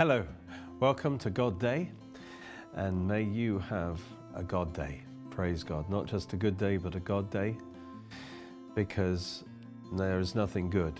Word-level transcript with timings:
Hello, 0.00 0.24
welcome 0.80 1.18
to 1.18 1.28
God 1.28 1.60
Day, 1.60 1.90
and 2.74 3.06
may 3.06 3.20
you 3.20 3.58
have 3.58 4.00
a 4.34 4.42
God 4.42 4.72
Day. 4.72 5.02
Praise 5.28 5.62
God. 5.62 5.90
Not 5.90 6.06
just 6.06 6.32
a 6.32 6.38
good 6.38 6.56
day, 6.56 6.78
but 6.78 6.94
a 6.94 7.00
God 7.00 7.30
Day, 7.30 7.54
because 8.74 9.44
there 9.92 10.18
is 10.18 10.34
nothing 10.34 10.70
good 10.70 10.98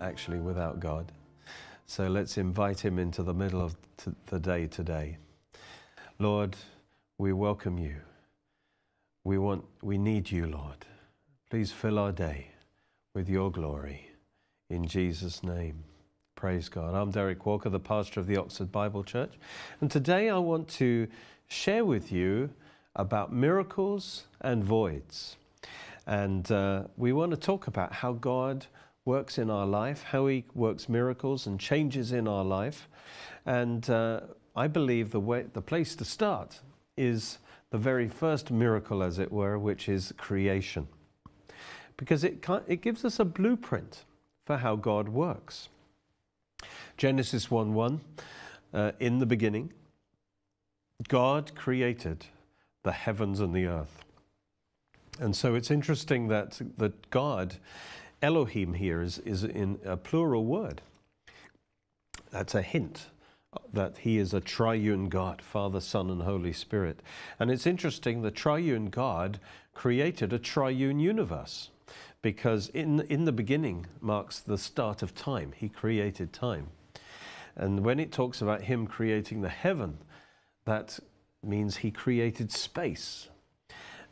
actually 0.00 0.40
without 0.40 0.80
God. 0.80 1.12
So 1.86 2.08
let's 2.08 2.36
invite 2.36 2.80
Him 2.80 2.98
into 2.98 3.22
the 3.22 3.32
middle 3.32 3.62
of 3.62 3.76
the 4.26 4.40
day 4.40 4.66
today. 4.66 5.16
Lord, 6.18 6.56
we 7.18 7.32
welcome 7.32 7.78
you. 7.78 7.98
We 9.22 9.38
want, 9.38 9.64
we 9.80 9.96
need 9.96 10.28
you, 10.28 10.48
Lord. 10.48 10.84
Please 11.50 11.70
fill 11.70 12.00
our 12.00 12.10
day 12.10 12.48
with 13.14 13.28
your 13.28 13.52
glory. 13.52 14.10
In 14.70 14.88
Jesus' 14.88 15.44
name. 15.44 15.84
Praise 16.36 16.68
God. 16.68 16.94
I'm 16.94 17.10
Derek 17.10 17.46
Walker, 17.46 17.70
the 17.70 17.78
pastor 17.78 18.18
of 18.18 18.26
the 18.26 18.36
Oxford 18.36 18.72
Bible 18.72 19.04
Church. 19.04 19.32
And 19.80 19.90
today 19.90 20.28
I 20.28 20.38
want 20.38 20.68
to 20.70 21.06
share 21.46 21.84
with 21.84 22.10
you 22.10 22.50
about 22.96 23.32
miracles 23.32 24.24
and 24.40 24.62
voids. 24.62 25.36
And 26.06 26.50
uh, 26.50 26.84
we 26.96 27.12
want 27.12 27.30
to 27.30 27.36
talk 27.36 27.68
about 27.68 27.92
how 27.92 28.12
God 28.12 28.66
works 29.04 29.38
in 29.38 29.48
our 29.48 29.64
life, 29.64 30.02
how 30.02 30.26
He 30.26 30.44
works 30.54 30.88
miracles 30.88 31.46
and 31.46 31.58
changes 31.58 32.12
in 32.12 32.26
our 32.26 32.44
life. 32.44 32.88
And 33.46 33.88
uh, 33.88 34.22
I 34.56 34.66
believe 34.66 35.12
the, 35.12 35.20
way, 35.20 35.46
the 35.52 35.62
place 35.62 35.94
to 35.96 36.04
start 36.04 36.60
is 36.96 37.38
the 37.70 37.78
very 37.78 38.08
first 38.08 38.50
miracle, 38.50 39.04
as 39.04 39.20
it 39.20 39.30
were, 39.30 39.58
which 39.58 39.88
is 39.88 40.12
creation. 40.18 40.88
Because 41.96 42.24
it, 42.24 42.44
it 42.66 42.82
gives 42.82 43.04
us 43.04 43.20
a 43.20 43.24
blueprint 43.24 44.04
for 44.44 44.58
how 44.58 44.74
God 44.74 45.08
works. 45.08 45.68
Genesis 46.96 47.50
1 47.50 47.74
1, 47.74 48.00
uh, 48.72 48.92
in 49.00 49.18
the 49.18 49.26
beginning, 49.26 49.72
God 51.08 51.54
created 51.54 52.26
the 52.82 52.92
heavens 52.92 53.40
and 53.40 53.54
the 53.54 53.66
earth. 53.66 54.04
And 55.18 55.34
so 55.34 55.54
it's 55.54 55.70
interesting 55.70 56.28
that, 56.28 56.60
that 56.78 57.10
God, 57.10 57.56
Elohim 58.22 58.74
here, 58.74 59.00
is, 59.00 59.18
is 59.18 59.44
in 59.44 59.78
a 59.84 59.96
plural 59.96 60.44
word. 60.44 60.80
That's 62.30 62.54
a 62.54 62.62
hint 62.62 63.06
that 63.72 63.98
he 63.98 64.18
is 64.18 64.34
a 64.34 64.40
triune 64.40 65.08
God, 65.08 65.40
Father, 65.40 65.80
Son, 65.80 66.10
and 66.10 66.22
Holy 66.22 66.52
Spirit. 66.52 67.00
And 67.38 67.50
it's 67.50 67.66
interesting, 67.66 68.22
the 68.22 68.30
triune 68.30 68.86
God 68.86 69.38
created 69.74 70.32
a 70.32 70.38
triune 70.38 70.98
universe 70.98 71.70
because 72.22 72.68
in, 72.68 73.00
in 73.02 73.24
the 73.24 73.32
beginning 73.32 73.86
marks 74.00 74.40
the 74.40 74.58
start 74.58 75.02
of 75.02 75.14
time. 75.14 75.52
He 75.54 75.68
created 75.68 76.32
time. 76.32 76.68
And 77.56 77.84
when 77.84 78.00
it 78.00 78.12
talks 78.12 78.42
about 78.42 78.62
him 78.62 78.86
creating 78.86 79.42
the 79.42 79.48
heaven, 79.48 79.98
that 80.64 80.98
means 81.42 81.76
he 81.76 81.90
created 81.90 82.50
space. 82.50 83.28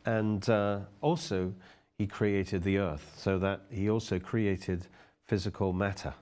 And 0.05 0.49
uh, 0.49 0.81
also, 1.01 1.55
he 1.99 2.07
created 2.07 2.63
the 2.63 2.79
earth, 2.79 3.15
so 3.17 3.39
that 3.39 3.63
he 3.71 3.89
also 3.89 4.19
created 4.19 4.87
physical 5.27 5.73
matter. 5.73 6.15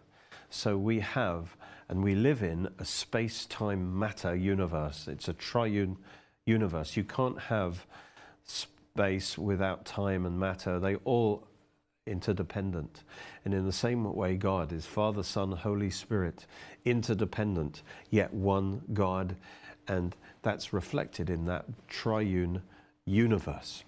So 0.51 0.77
we 0.77 1.01
have 1.01 1.57
and 1.89 2.05
we 2.05 2.15
live 2.15 2.43
in 2.43 2.69
a 2.79 2.85
space 2.85 3.47
time 3.47 3.99
matter 3.99 4.35
universe. 4.35 5.09
It's 5.09 5.29
a 5.29 5.33
triune 5.33 5.97
universe. 6.47 6.97
You 6.97 7.05
can't 7.05 7.39
have 7.39 7.87
space 8.45 9.37
without 9.37 9.85
time 9.85 10.25
and 10.27 10.39
matter. 10.39 10.79
They 10.79 10.97
all 10.97 11.49
interdependent. 12.11 13.05
And 13.45 13.55
in 13.55 13.65
the 13.65 13.73
same 13.73 14.05
way, 14.15 14.37
God 14.37 14.73
is 14.73 14.85
Father, 14.85 15.23
Son, 15.23 15.53
Holy 15.53 15.91
Spirit, 15.91 16.47
interdependent, 16.85 17.83
yet 18.11 18.35
one 18.35 18.83
God. 18.93 19.37
And 19.89 20.15
that's 20.43 20.73
reflected 20.73 21.31
in 21.31 21.47
that 21.47 21.65
triune 21.89 22.63
universe. 23.07 23.85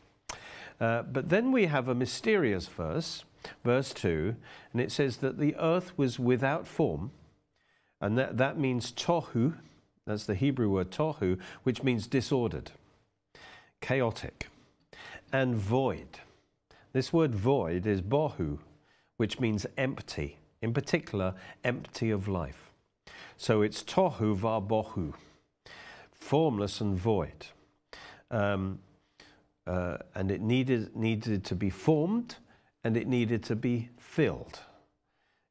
Uh, 0.81 1.03
but 1.03 1.29
then 1.29 1.53
we 1.53 1.67
have 1.67 1.89
a 1.89 1.95
mysterious 1.95 2.67
verse, 2.67 3.25
verse 3.65 3.93
2, 3.93 4.35
and 4.73 4.81
it 4.81 4.91
says 4.91 5.19
that 5.19 5.39
the 5.39 5.55
earth 5.57 5.97
was 5.97 6.19
without 6.19 6.67
form, 6.67 7.13
and 8.01 8.19
that, 8.19 8.37
that 8.39 8.59
means 8.59 8.91
tohu, 8.91 9.55
that's 10.07 10.27
the 10.27 10.35
Hebrew 10.35 10.69
word 10.69 10.91
tohu, 10.91 11.39
which 11.63 11.85
means 11.85 12.09
disordered, 12.09 12.73
chaotic, 13.81 14.49
and 15.33 15.55
void. 15.55 16.19
This 16.93 17.13
word 17.13 17.35
void 17.35 17.87
is 17.87 18.03
bohu, 18.03 18.59
which 19.17 19.41
means 19.41 19.67
empty, 19.77 20.39
in 20.61 20.75
particular, 20.75 21.35
empty 21.65 22.11
of 22.11 22.29
life. 22.29 22.73
So 23.37 23.63
it's 23.63 23.83
tohu 23.83 24.35
va 24.37 24.61
bohu, 24.61 25.15
formless 26.13 26.81
and 26.81 26.97
void. 26.97 27.47
Um, 28.31 28.79
uh, 29.67 29.99
and 30.15 30.31
it 30.31 30.41
needed, 30.41 30.97
needed 30.97 31.45
to 31.45 31.55
be 31.55 31.71
formed 31.71 32.37
and 32.85 32.97
it 32.97 33.07
needed 33.07 33.43
to 33.45 33.57
be 33.57 33.89
filled. 33.97 34.61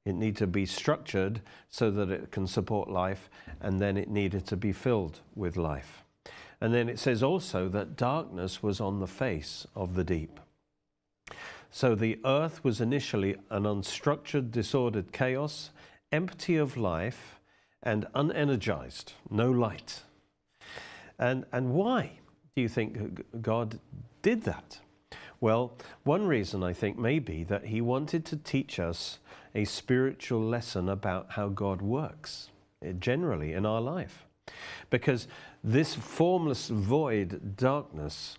It 0.06 0.16
needed 0.16 0.38
to 0.38 0.47
be 0.47 0.66
structured 0.66 1.41
so 1.69 1.91
that 1.91 2.09
it 2.09 2.31
can 2.31 2.47
support 2.47 2.90
life, 2.90 3.30
and 3.62 3.80
then 3.80 3.97
it 3.97 4.09
needed 4.09 4.47
to 4.47 4.57
be 4.57 4.74
filled 4.74 5.19
with 5.35 5.57
life. 5.57 6.03
And 6.59 6.74
then 6.74 6.90
it 6.90 7.00
says 7.00 7.24
also 7.24 7.69
that 7.69 7.96
darkness 7.96 8.62
was 8.62 8.81
on 8.81 9.00
the 9.00 9.07
face 9.07 9.66
of 9.75 9.96
the 9.96 10.03
deep. 10.03 10.40
So 11.72 11.96
the 11.96 12.20
earth 12.26 12.64
was 12.64 12.82
initially 12.82 13.38
an 13.50 13.64
unstructured, 13.64 14.52
disordered 14.52 15.14
chaos, 15.14 15.72
empty 16.12 16.58
of 16.58 16.76
life 16.76 17.40
and 17.82 18.06
unenergized, 18.14 19.14
no 19.30 19.50
light. 19.50 20.02
And, 21.18 21.46
and 21.54 21.74
why 21.74 22.12
do 22.56 22.62
you 22.62 22.68
think 22.68 23.42
God 23.42 23.80
did 24.22 24.44
that? 24.44 24.80
Well, 25.40 25.74
one 26.04 26.28
reason 26.28 26.62
I 26.62 26.74
think 26.74 27.00
may 27.00 27.20
be 27.20 27.44
that 27.46 27.66
he 27.66 27.80
wanted 27.80 28.26
to 28.26 28.36
teach 28.36 28.80
us 28.80 29.20
a 29.56 29.66
spiritual 29.66 30.42
lesson 30.42 30.90
about 30.90 31.31
how 31.31 31.48
God 31.48 31.81
works 31.81 32.50
eh, 32.84 32.92
generally 33.00 33.54
in 33.54 33.66
our 33.66 33.81
life. 33.81 34.26
Because 34.90 35.28
this 35.64 35.96
formless 35.96 36.68
void, 36.68 37.56
darkness, 37.56 38.38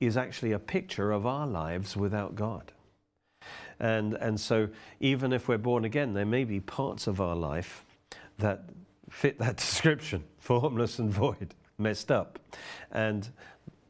is 0.00 0.16
actually 0.16 0.52
a 0.52 0.58
picture 0.58 1.12
of 1.12 1.26
our 1.26 1.46
lives 1.46 1.96
without 1.96 2.34
God. 2.34 2.72
And, 3.80 4.14
and 4.14 4.38
so, 4.38 4.68
even 5.00 5.32
if 5.32 5.48
we're 5.48 5.58
born 5.58 5.84
again, 5.84 6.14
there 6.14 6.26
may 6.26 6.44
be 6.44 6.60
parts 6.60 7.06
of 7.06 7.20
our 7.20 7.36
life 7.36 7.84
that 8.38 8.64
fit 9.10 9.38
that 9.38 9.56
description 9.64 10.24
formless 10.38 10.98
and 10.98 11.10
void, 11.10 11.54
messed 11.78 12.10
up, 12.10 12.38
and 12.92 13.30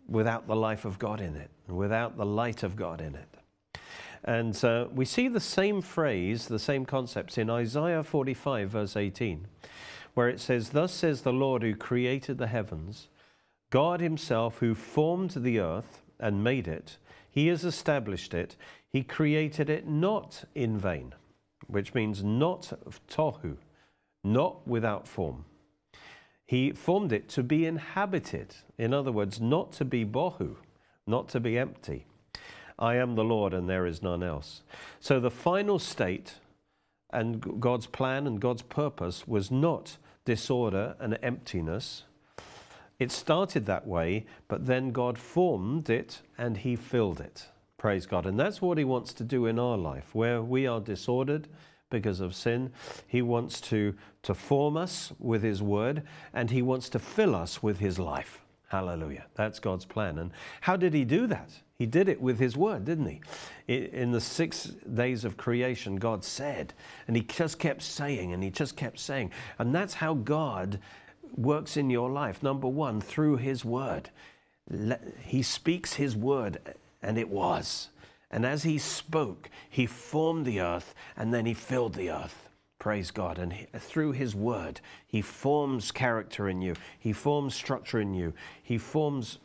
without 0.09 0.47
the 0.47 0.57
life 0.57 0.85
of 0.85 0.99
God 0.99 1.21
in 1.21 1.35
it, 1.35 1.51
without 1.67 2.17
the 2.17 2.27
light 2.27 2.63
of 2.63 2.77
God 2.77 3.01
in 3.01 3.15
it. 3.15 3.81
And 4.23 4.65
uh, 4.65 4.87
we 4.95 5.05
see 5.05 5.29
the 5.29 5.41
same 5.41 5.83
phrase, 5.83 6.47
the 6.47 6.59
same 6.59 6.87
concepts 6.87 7.37
in 7.37 7.51
Isaiah 7.51 8.03
45, 8.03 8.71
verse 8.71 8.97
18, 8.97 9.47
where 10.15 10.29
it 10.29 10.41
says, 10.41 10.71
Thus 10.71 10.93
says 10.93 11.23
the 11.23 11.33
Lord 11.33 11.63
who 11.63 11.75
created 11.75 12.39
the 12.39 12.47
heavens, 12.47 13.09
God 13.71 14.01
Himself 14.01 14.59
who 14.59 14.75
formed 14.75 15.33
the 15.33 15.59
earth 15.59 16.03
and 16.19 16.45
made 16.45 16.69
it, 16.69 16.97
He 17.31 17.49
has 17.49 17.65
established 17.65 18.33
it, 18.33 18.57
he 18.95 19.03
created 19.03 19.69
it 19.69 19.89
not 19.89 20.45
in 20.55 20.79
vain, 20.79 21.15
which 21.67 21.95
means 21.95 22.23
not 22.23 22.73
tohu, 23.09 23.57
not 24.23 24.69
without 24.69 25.09
form. 25.09 25.47
He 26.47 26.71
formed 26.71 27.13
it 27.13 27.29
to 27.31 27.43
be 27.43 27.67
inhabited. 27.67 28.55
In 28.79 28.95
other 28.95 29.11
words, 29.11 29.41
not 29.41 29.73
to 29.73 29.85
be 29.85 30.05
bohu, 30.05 30.55
not 31.09 31.29
to 31.31 31.41
be 31.41 31.59
empty. 31.59 32.07
I 32.79 32.95
am 32.95 33.17
the 33.17 33.25
Lord 33.25 33.53
and 33.53 33.69
there 33.69 33.85
is 33.85 34.01
none 34.01 34.23
else. 34.23 34.63
So 35.01 35.19
the 35.19 35.29
final 35.29 35.81
state 35.81 36.35
and 37.11 37.61
God's 37.61 37.87
plan 37.87 38.29
and 38.29 38.41
God's 38.41 38.63
purpose 38.63 39.27
was 39.27 39.51
not 39.51 39.97
disorder 40.25 40.95
and 41.01 41.19
emptiness. 41.21 42.05
It 43.01 43.11
started 43.11 43.67
that 43.67 43.89
way, 43.89 44.27
but 44.47 44.67
then 44.67 44.93
God 44.93 45.19
formed 45.19 45.91
it 45.91 46.23
and 46.39 46.59
He 46.59 46.77
filled 46.77 47.21
it. 47.21 47.49
Praise 47.85 48.07
God. 48.07 48.25
And 48.25 48.41
that's 48.41 48.63
what 48.63 48.79
He 48.79 48.85
wants 48.85 49.13
to 49.13 49.25
do 49.25 49.45
in 49.45 49.59
our 49.59 49.77
life. 49.77 50.15
Where 50.15 50.41
we 50.41 50.67
are 50.67 50.81
disordered 50.81 51.49
because 51.91 52.19
of 52.19 52.35
sin, 52.35 52.73
He 53.07 53.21
wants 53.21 53.61
to, 53.61 53.95
to 54.23 54.33
form 54.33 54.79
us 54.79 55.13
with 55.19 55.43
His 55.43 55.63
word 55.63 56.03
and 56.33 56.51
He 56.51 56.63
wants 56.63 56.89
to 56.89 56.99
fill 56.99 57.35
us 57.35 57.63
with 57.63 57.81
His 57.81 57.99
life. 57.99 58.41
Hallelujah. 58.69 59.27
That's 59.35 59.59
God's 59.59 59.85
plan. 59.85 60.19
And 60.19 60.31
how 60.63 60.77
did 60.77 60.95
He 60.95 61.05
do 61.05 61.27
that? 61.27 61.51
He 61.77 61.85
did 61.85 62.09
it 62.09 62.23
with 62.23 62.39
His 62.39 62.57
word, 62.57 62.87
didn't 62.87 63.05
He? 63.07 63.21
In 63.69 64.13
the 64.13 64.21
six 64.23 64.65
days 64.95 65.27
of 65.27 65.37
creation, 65.37 65.97
God 65.97 66.25
said, 66.25 66.73
and 67.07 67.15
He 67.15 67.23
just 67.23 67.59
kept 67.59 67.83
saying, 67.83 68.33
and 68.33 68.43
He 68.43 68.49
just 68.49 68.79
kept 68.79 68.99
saying. 68.99 69.31
And 69.59 69.75
that's 69.75 69.93
how 69.93 70.15
God 70.15 70.81
works 71.37 71.77
in 71.77 71.91
your 71.91 72.09
life. 72.09 72.43
Number 72.43 72.67
one, 72.67 73.03
through 73.03 73.37
His 73.37 73.63
word. 73.63 74.09
He 75.21 75.43
speaks 75.43 75.93
His 75.93 76.17
word 76.17 76.77
and 77.05 77.19
it 77.19 77.29
was. 77.29 77.91
And 78.31 78.45
as 78.45 78.65
he 78.65 78.79
spoke, 78.79 79.51
he 79.71 79.87
formed 79.87 80.45
the 80.45 80.61
earth 80.61 80.95
and 81.17 81.33
then 81.33 81.47
he 81.47 81.55
filled 81.55 81.95
the 81.95 82.11
earth. 82.11 82.49
Praise 82.85 83.11
God. 83.11 83.39
And 83.39 83.53
he, 83.53 83.67
through 83.79 84.13
His 84.13 84.35
Word, 84.35 84.81
He 85.07 85.23
forms 85.23 85.91
character 85.91 86.51
in 86.51 86.61
you, 86.61 86.75
He 86.99 87.15
forms 87.15 87.55
structure 87.55 87.99
in 87.99 88.13
you, 88.13 88.35
He 88.63 88.77
forms. 88.77 89.39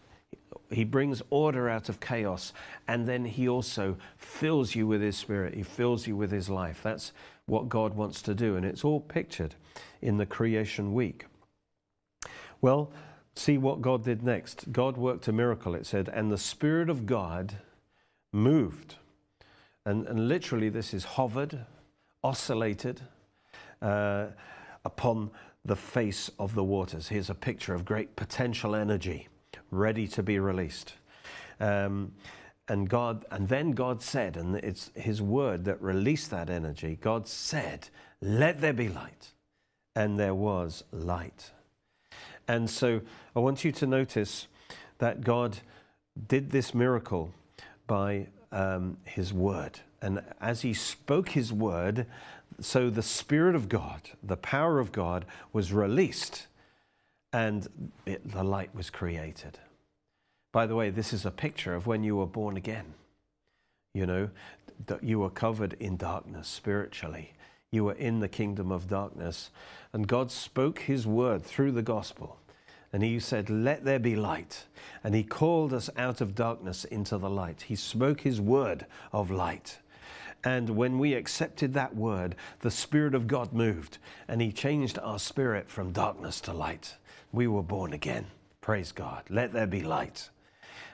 He 0.71 0.83
brings 0.83 1.21
order 1.29 1.69
out 1.69 1.89
of 1.89 1.99
chaos, 1.99 2.53
and 2.87 3.07
then 3.07 3.23
He 3.23 3.47
also 3.47 3.97
fills 4.17 4.75
you 4.75 4.87
with 4.87 5.01
His 5.01 5.15
Spirit. 5.15 5.53
He 5.53 5.63
fills 5.63 6.05
you 6.05 6.17
with 6.17 6.31
His 6.31 6.49
life. 6.49 6.81
That's 6.83 7.13
what 7.45 7.69
God 7.69 7.93
wants 7.93 8.21
to 8.23 8.35
do, 8.35 8.57
and 8.57 8.65
it's 8.65 8.83
all 8.83 8.99
pictured 8.99 9.55
in 10.01 10.17
the 10.17 10.25
creation 10.25 10.93
week. 10.93 11.25
Well, 12.59 12.91
see 13.35 13.57
what 13.57 13.81
God 13.81 14.03
did 14.03 14.23
next. 14.23 14.71
God 14.71 14.97
worked 14.97 15.27
a 15.27 15.31
miracle, 15.31 15.75
it 15.75 15.85
said, 15.85 16.09
and 16.09 16.31
the 16.31 16.37
Spirit 16.37 16.89
of 16.89 17.05
God 17.05 17.55
moved. 18.31 18.95
And, 19.85 20.05
and 20.07 20.27
literally, 20.27 20.69
this 20.69 20.93
is 20.93 21.03
hovered, 21.03 21.65
oscillated 22.23 23.01
uh, 23.81 24.27
upon 24.85 25.31
the 25.65 25.75
face 25.75 26.29
of 26.39 26.55
the 26.55 26.63
waters. 26.63 27.07
Here's 27.07 27.29
a 27.29 27.35
picture 27.35 27.73
of 27.73 27.85
great 27.85 28.15
potential 28.15 28.75
energy 28.75 29.27
ready 29.71 30.07
to 30.07 30.23
be 30.23 30.39
released. 30.39 30.93
Um, 31.59 32.13
and 32.67 32.87
God, 32.87 33.25
and 33.31 33.47
then 33.47 33.71
God 33.71 34.01
said, 34.01 34.37
and 34.37 34.55
it's 34.57 34.91
His 34.95 35.21
word 35.21 35.65
that 35.65 35.81
released 35.81 36.29
that 36.31 36.49
energy. 36.49 36.97
God 37.01 37.27
said, 37.27 37.89
"Let 38.21 38.61
there 38.61 38.73
be 38.73 38.89
light," 38.89 39.33
and 39.95 40.19
there 40.19 40.35
was 40.35 40.83
light. 40.91 41.51
And 42.49 42.67
so, 42.67 43.01
I 43.35 43.39
want 43.39 43.63
you 43.63 43.71
to 43.73 43.85
notice 43.85 44.47
that 44.97 45.21
God 45.21 45.59
did 46.27 46.49
this 46.49 46.73
miracle 46.73 47.31
by 47.85 48.25
um, 48.51 48.97
His 49.05 49.31
word, 49.31 49.79
and 50.01 50.23
as 50.41 50.63
He 50.63 50.73
spoke 50.73 51.29
His 51.29 51.53
word, 51.53 52.07
so 52.59 52.89
the 52.89 53.03
Spirit 53.03 53.53
of 53.53 53.69
God, 53.69 54.01
the 54.23 54.35
power 54.35 54.79
of 54.79 54.91
God, 54.91 55.25
was 55.53 55.71
released, 55.71 56.47
and 57.31 57.67
it, 58.07 58.31
the 58.31 58.43
light 58.43 58.73
was 58.73 58.89
created. 58.89 59.59
By 60.51 60.65
the 60.65 60.75
way, 60.75 60.89
this 60.89 61.13
is 61.13 61.27
a 61.27 61.31
picture 61.31 61.75
of 61.75 61.85
when 61.85 62.03
you 62.03 62.15
were 62.15 62.25
born 62.25 62.57
again. 62.57 62.95
You 63.93 64.07
know, 64.07 64.29
that 64.87 65.03
you 65.03 65.19
were 65.19 65.29
covered 65.29 65.73
in 65.79 65.97
darkness 65.97 66.47
spiritually. 66.47 67.33
You 67.69 67.83
were 67.83 67.93
in 67.93 68.19
the 68.19 68.27
kingdom 68.27 68.71
of 68.71 68.87
darkness. 68.87 69.51
And 69.93 70.07
God 70.07 70.31
spoke 70.31 70.79
his 70.79 71.05
word 71.05 71.43
through 71.43 71.73
the 71.73 71.83
gospel. 71.83 72.38
And 72.91 73.03
he 73.03 73.19
said, 73.19 73.49
Let 73.49 73.83
there 73.83 73.99
be 73.99 74.15
light. 74.15 74.65
And 75.03 75.13
he 75.13 75.23
called 75.23 75.73
us 75.73 75.89
out 75.97 76.21
of 76.21 76.35
darkness 76.35 76.85
into 76.85 77.17
the 77.17 77.29
light. 77.29 77.63
He 77.63 77.75
spoke 77.75 78.21
his 78.21 78.41
word 78.41 78.85
of 79.11 79.29
light. 79.29 79.79
And 80.43 80.69
when 80.71 80.99
we 80.99 81.13
accepted 81.13 81.73
that 81.73 81.95
word, 81.95 82.35
the 82.61 82.71
Spirit 82.71 83.13
of 83.13 83.27
God 83.27 83.51
moved 83.51 83.97
and 84.27 84.41
he 84.41 84.51
changed 84.51 84.97
our 84.99 85.19
spirit 85.19 85.69
from 85.69 85.91
darkness 85.91 86.39
to 86.41 86.53
light. 86.53 86.95
We 87.31 87.47
were 87.47 87.63
born 87.63 87.93
again. 87.93 88.25
Praise 88.61 88.91
God. 88.91 89.23
Let 89.29 89.51
there 89.51 89.67
be 89.67 89.83
light. 89.83 90.29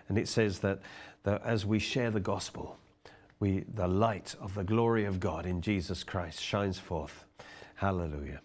And 0.10 0.18
it 0.18 0.28
says 0.28 0.60
that, 0.60 0.80
that 1.24 1.44
as 1.44 1.66
we 1.66 1.80
share 1.80 2.12
the 2.12 2.20
gospel, 2.20 2.78
we, 3.40 3.66
the 3.74 3.88
light 3.88 4.36
of 4.40 4.56
the 4.56 4.64
glory 4.64 5.06
of 5.06 5.20
God 5.20 5.46
in 5.46 5.62
Jesus 5.62 6.04
Christ 6.04 6.42
shines 6.42 6.80
forth. 6.80 7.26
Hallelujah. 7.76 8.42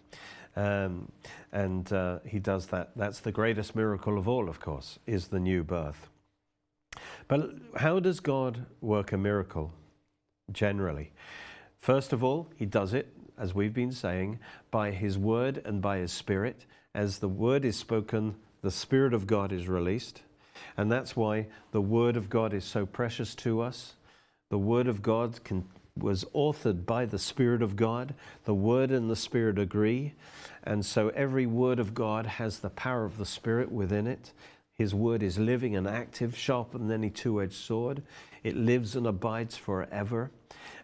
Um, 0.55 1.11
and 1.51 1.91
uh, 1.91 2.19
he 2.25 2.39
does 2.39 2.67
that. 2.67 2.91
That's 2.95 3.19
the 3.19 3.31
greatest 3.31 3.75
miracle 3.75 4.17
of 4.17 4.27
all, 4.27 4.49
of 4.49 4.59
course, 4.59 4.99
is 5.05 5.27
the 5.27 5.39
new 5.39 5.63
birth. 5.63 6.09
But 7.27 7.51
how 7.77 7.99
does 7.99 8.19
God 8.19 8.65
work 8.81 9.11
a 9.11 9.17
miracle 9.17 9.71
generally? 10.51 11.13
First 11.79 12.13
of 12.13 12.23
all, 12.23 12.49
he 12.55 12.65
does 12.65 12.93
it, 12.93 13.13
as 13.37 13.55
we've 13.55 13.73
been 13.73 13.93
saying, 13.93 14.39
by 14.69 14.91
his 14.91 15.17
word 15.17 15.61
and 15.65 15.81
by 15.81 15.97
his 15.97 16.11
spirit. 16.11 16.65
As 16.93 17.19
the 17.19 17.29
word 17.29 17.63
is 17.63 17.77
spoken, 17.77 18.35
the 18.61 18.71
spirit 18.71 19.13
of 19.13 19.25
God 19.25 19.51
is 19.51 19.67
released. 19.67 20.21
And 20.77 20.91
that's 20.91 21.15
why 21.15 21.47
the 21.71 21.81
Word 21.81 22.15
of 22.15 22.29
God 22.29 22.53
is 22.53 22.63
so 22.63 22.85
precious 22.85 23.35
to 23.35 23.61
us. 23.61 23.95
The 24.49 24.57
Word 24.57 24.87
of 24.87 25.01
God 25.01 25.43
can, 25.43 25.65
was 25.97 26.25
authored 26.33 26.85
by 26.85 27.05
the 27.05 27.19
Spirit 27.19 27.61
of 27.61 27.75
God. 27.75 28.13
The 28.45 28.53
Word 28.53 28.91
and 28.91 29.09
the 29.09 29.15
Spirit 29.15 29.59
agree. 29.59 30.13
And 30.63 30.85
so 30.85 31.09
every 31.09 31.45
Word 31.45 31.79
of 31.79 31.93
God 31.93 32.25
has 32.25 32.59
the 32.59 32.69
power 32.69 33.05
of 33.05 33.17
the 33.17 33.25
Spirit 33.25 33.71
within 33.71 34.07
it. 34.07 34.31
His 34.73 34.95
Word 34.95 35.21
is 35.21 35.37
living 35.37 35.75
and 35.75 35.87
active, 35.87 36.37
sharper 36.37 36.77
than 36.77 36.91
any 36.91 37.09
two 37.09 37.41
edged 37.41 37.53
sword. 37.53 38.03
It 38.43 38.55
lives 38.55 38.95
and 38.95 39.05
abides 39.05 39.55
forever. 39.57 40.31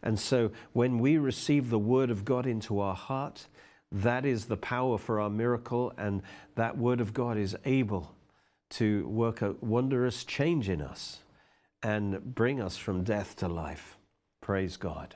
And 0.03 0.19
so 0.19 0.51
when 0.73 0.99
we 0.99 1.17
receive 1.17 1.69
the 1.69 1.79
Word 1.79 2.11
of 2.11 2.25
God 2.25 2.45
into 2.45 2.79
our 2.79 2.95
heart, 2.95 3.47
that 3.91 4.25
is 4.25 4.45
the 4.45 4.57
power 4.57 4.97
for 4.97 5.19
our 5.19 5.29
miracle, 5.29 5.93
and 5.97 6.21
that 6.55 6.77
Word 6.77 7.01
of 7.01 7.13
God 7.13 7.37
is 7.37 7.55
able 7.65 8.13
to 8.69 9.07
work 9.07 9.41
a 9.41 9.55
wondrous 9.61 10.23
change 10.25 10.69
in 10.69 10.81
us 10.81 11.19
and 11.81 12.35
bring 12.35 12.61
us 12.61 12.75
from 12.75 13.03
death 13.03 13.35
to 13.37 13.47
life. 13.47 13.96
Praise 14.47 14.77
God. 14.77 15.13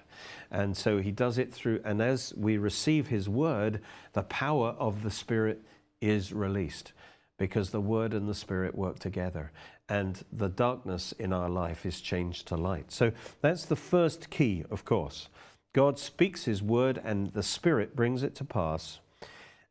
And 0.51 0.75
so 0.75 0.97
he 0.97 1.09
does 1.09 1.37
it 1.37 1.53
through, 1.53 1.79
and 1.85 2.01
as 2.01 2.33
we 2.35 2.57
receive 2.57 3.07
his 3.07 3.29
word, 3.29 3.79
the 4.11 4.23
power 4.23 4.75
of 4.77 5.03
the 5.03 5.09
Spirit 5.09 5.61
is 6.01 6.33
released 6.33 6.91
because 7.37 7.69
the 7.69 7.79
word 7.79 8.13
and 8.13 8.27
the 8.27 8.35
Spirit 8.35 8.75
work 8.75 8.99
together. 8.99 9.53
And 9.87 10.21
the 10.33 10.49
darkness 10.49 11.13
in 11.17 11.31
our 11.31 11.47
life 11.47 11.85
is 11.85 12.01
changed 12.01 12.49
to 12.49 12.57
light. 12.57 12.91
So 12.91 13.13
that's 13.39 13.63
the 13.63 13.77
first 13.77 14.29
key, 14.31 14.65
of 14.69 14.83
course. 14.83 15.29
God 15.71 15.97
speaks 15.97 16.43
his 16.43 16.61
word, 16.61 16.99
and 17.01 17.31
the 17.31 17.41
Spirit 17.41 17.95
brings 17.95 18.23
it 18.23 18.35
to 18.35 18.43
pass. 18.43 18.99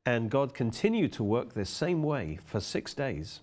And 0.06 0.30
God 0.30 0.54
continued 0.54 1.12
to 1.12 1.22
work 1.22 1.52
this 1.52 1.68
same 1.68 2.02
way 2.02 2.38
for 2.46 2.60
six 2.60 2.94
days 2.94 3.40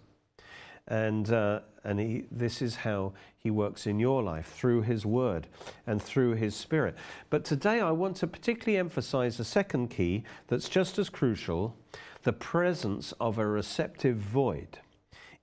and, 0.87 1.31
uh, 1.31 1.59
and 1.83 1.99
he, 1.99 2.25
this 2.31 2.61
is 2.61 2.75
how 2.75 3.13
he 3.37 3.51
works 3.51 3.87
in 3.87 3.99
your 3.99 4.23
life 4.23 4.47
through 4.47 4.81
his 4.81 5.05
word 5.05 5.47
and 5.85 6.01
through 6.01 6.33
his 6.33 6.55
spirit. 6.55 6.95
But 7.29 7.45
today 7.45 7.79
I 7.79 7.91
want 7.91 8.17
to 8.17 8.27
particularly 8.27 8.77
emphasize 8.77 9.39
a 9.39 9.43
second 9.43 9.89
key 9.89 10.23
that's 10.47 10.69
just 10.69 10.97
as 10.97 11.09
crucial 11.09 11.75
the 12.23 12.33
presence 12.33 13.13
of 13.19 13.37
a 13.37 13.47
receptive 13.47 14.17
void 14.17 14.79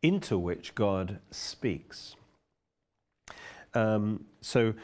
into 0.03 0.39
which 0.39 0.75
God 0.75 1.19
speaks. 1.31 2.15
Um, 3.73 4.25
so 4.41 4.75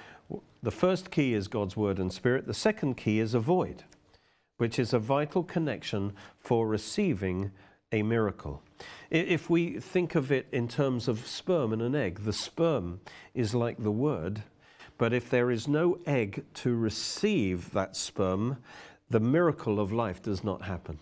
the 0.62 0.70
first 0.70 1.10
key 1.10 1.34
is 1.34 1.48
God's 1.48 1.76
word 1.76 1.98
and 1.98 2.12
spirit, 2.12 2.46
the 2.46 2.54
second 2.54 2.96
key 2.96 3.20
is 3.20 3.34
a 3.34 3.40
void, 3.40 3.84
which 4.56 4.78
is 4.78 4.92
a 4.92 4.98
vital 4.98 5.42
connection 5.42 6.12
for 6.38 6.66
receiving 6.66 7.50
a 7.92 8.02
miracle. 8.02 8.62
If 9.10 9.50
we 9.50 9.80
think 9.80 10.14
of 10.14 10.30
it 10.30 10.46
in 10.52 10.68
terms 10.68 11.08
of 11.08 11.26
sperm 11.26 11.72
and 11.72 11.82
an 11.82 11.94
egg, 11.94 12.20
the 12.20 12.32
sperm 12.32 13.00
is 13.34 13.54
like 13.54 13.82
the 13.82 13.90
word, 13.90 14.42
but 14.98 15.12
if 15.12 15.28
there 15.28 15.50
is 15.50 15.66
no 15.66 15.98
egg 16.06 16.44
to 16.54 16.74
receive 16.74 17.72
that 17.72 17.96
sperm, 17.96 18.58
the 19.08 19.20
miracle 19.20 19.80
of 19.80 19.92
life 19.92 20.22
does 20.22 20.44
not 20.44 20.62
happen. 20.62 20.98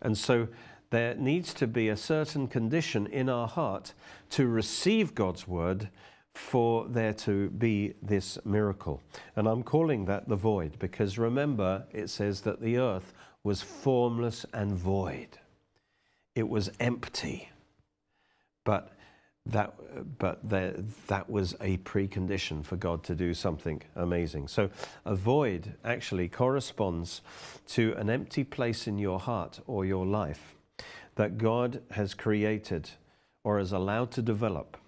And 0.00 0.18
so 0.18 0.48
there 0.90 1.14
needs 1.14 1.54
to 1.54 1.66
be 1.66 1.88
a 1.88 1.96
certain 1.96 2.48
condition 2.48 3.06
in 3.06 3.28
our 3.28 3.48
heart 3.48 3.94
to 4.30 4.48
receive 4.48 5.14
God's 5.14 5.46
word 5.46 5.88
for 6.34 6.88
there 6.88 7.12
to 7.12 7.50
be 7.50 7.94
this 8.02 8.38
miracle. 8.44 9.00
And 9.36 9.46
I'm 9.46 9.62
calling 9.62 10.06
that 10.06 10.28
the 10.28 10.36
void 10.36 10.78
because 10.80 11.16
remember, 11.16 11.86
it 11.92 12.10
says 12.10 12.40
that 12.40 12.60
the 12.60 12.78
earth 12.78 13.12
was 13.44 13.62
formless 13.62 14.44
and 14.52 14.72
void 14.72 15.38
it 16.34 16.48
was 16.48 16.70
empty. 16.80 17.50
But 18.64 18.92
that, 19.46 19.74
but 20.18 20.48
there, 20.48 20.74
that 21.08 21.28
was 21.28 21.54
a 21.60 21.76
precondition 21.78 22.64
for 22.64 22.76
God 22.76 23.04
to 23.04 23.14
do 23.14 23.34
something 23.34 23.82
amazing. 23.94 24.48
So 24.48 24.70
a 25.04 25.14
void 25.14 25.74
actually 25.84 26.28
corresponds 26.28 27.20
to 27.68 27.94
an 27.96 28.08
empty 28.08 28.42
place 28.42 28.86
in 28.86 28.98
your 28.98 29.20
heart 29.20 29.60
or 29.66 29.84
your 29.84 30.06
life 30.06 30.54
that 31.16 31.38
God 31.38 31.82
has 31.90 32.14
created 32.14 32.90
or 33.44 33.58
has 33.58 33.72
allowed 33.72 34.10
to 34.12 34.22
develop. 34.22 34.78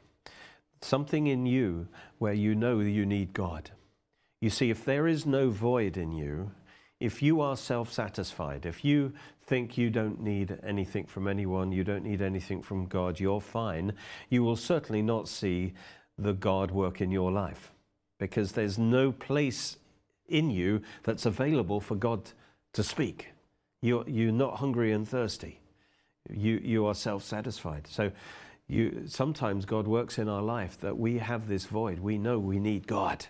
Something 0.81 1.27
in 1.27 1.47
you 1.47 1.89
where 2.19 2.33
you 2.33 2.55
know 2.55 2.81
you 2.81 3.05
need 3.05 3.33
God. 3.33 3.71
You 4.41 4.51
see, 4.51 4.71
if 4.71 4.85
there 4.85 5.07
is 5.07 5.27
no 5.27 5.51
void 5.51 5.97
in 5.97 6.13
you, 6.13 6.51
if 6.99 7.23
you 7.23 7.41
are 7.41 7.57
self 7.57 7.93
satisfied, 7.93 8.65
if 8.65 8.85
you 8.85 9.13
think 9.47 9.79
you 9.79 9.91
don't 9.91 10.21
need 10.21 10.59
anything 10.63 11.07
from 11.07 11.29
anyone, 11.29 11.73
you 11.73 11.85
don't 11.85 12.05
need 12.05 12.21
anything 12.21 12.63
from 12.63 12.87
God, 12.87 13.21
you're 13.21 13.41
fine, 13.41 13.93
you 14.29 14.43
will 14.43 14.57
certainly 14.57 15.03
not 15.03 15.29
see 15.29 15.73
the 16.19 16.33
God 16.33 16.71
work 16.71 17.01
in 17.01 17.11
your 17.11 17.31
life 17.31 17.73
because 18.19 18.53
there's 18.53 18.79
no 18.79 19.13
place 19.13 19.77
in 20.29 20.51
you 20.51 20.83
that's 21.05 21.27
available 21.27 21.81
for 21.81 21.95
God 21.95 22.31
to 22.73 22.83
speak. 22.83 23.29
You're, 23.83 24.09
you're 24.09 24.33
not 24.33 24.57
hungry 24.57 24.93
and 24.93 25.07
thirsty. 25.07 25.61
You, 26.29 26.61
you 26.63 26.87
are 26.87 26.95
self 26.95 27.23
satisfied. 27.23 27.87
So 27.87 28.11
you, 28.67 29.05
sometimes 29.07 29.65
God 29.65 29.87
works 29.87 30.19
in 30.19 30.29
our 30.29 30.43
life 30.43 30.81
that 30.81 30.99
we 30.99 31.19
have 31.19 31.47
this 31.47 31.67
void. 31.67 32.01
We 32.01 32.19
know 32.19 32.39
we 32.39 32.59
need 32.59 32.87
God. 32.87 33.27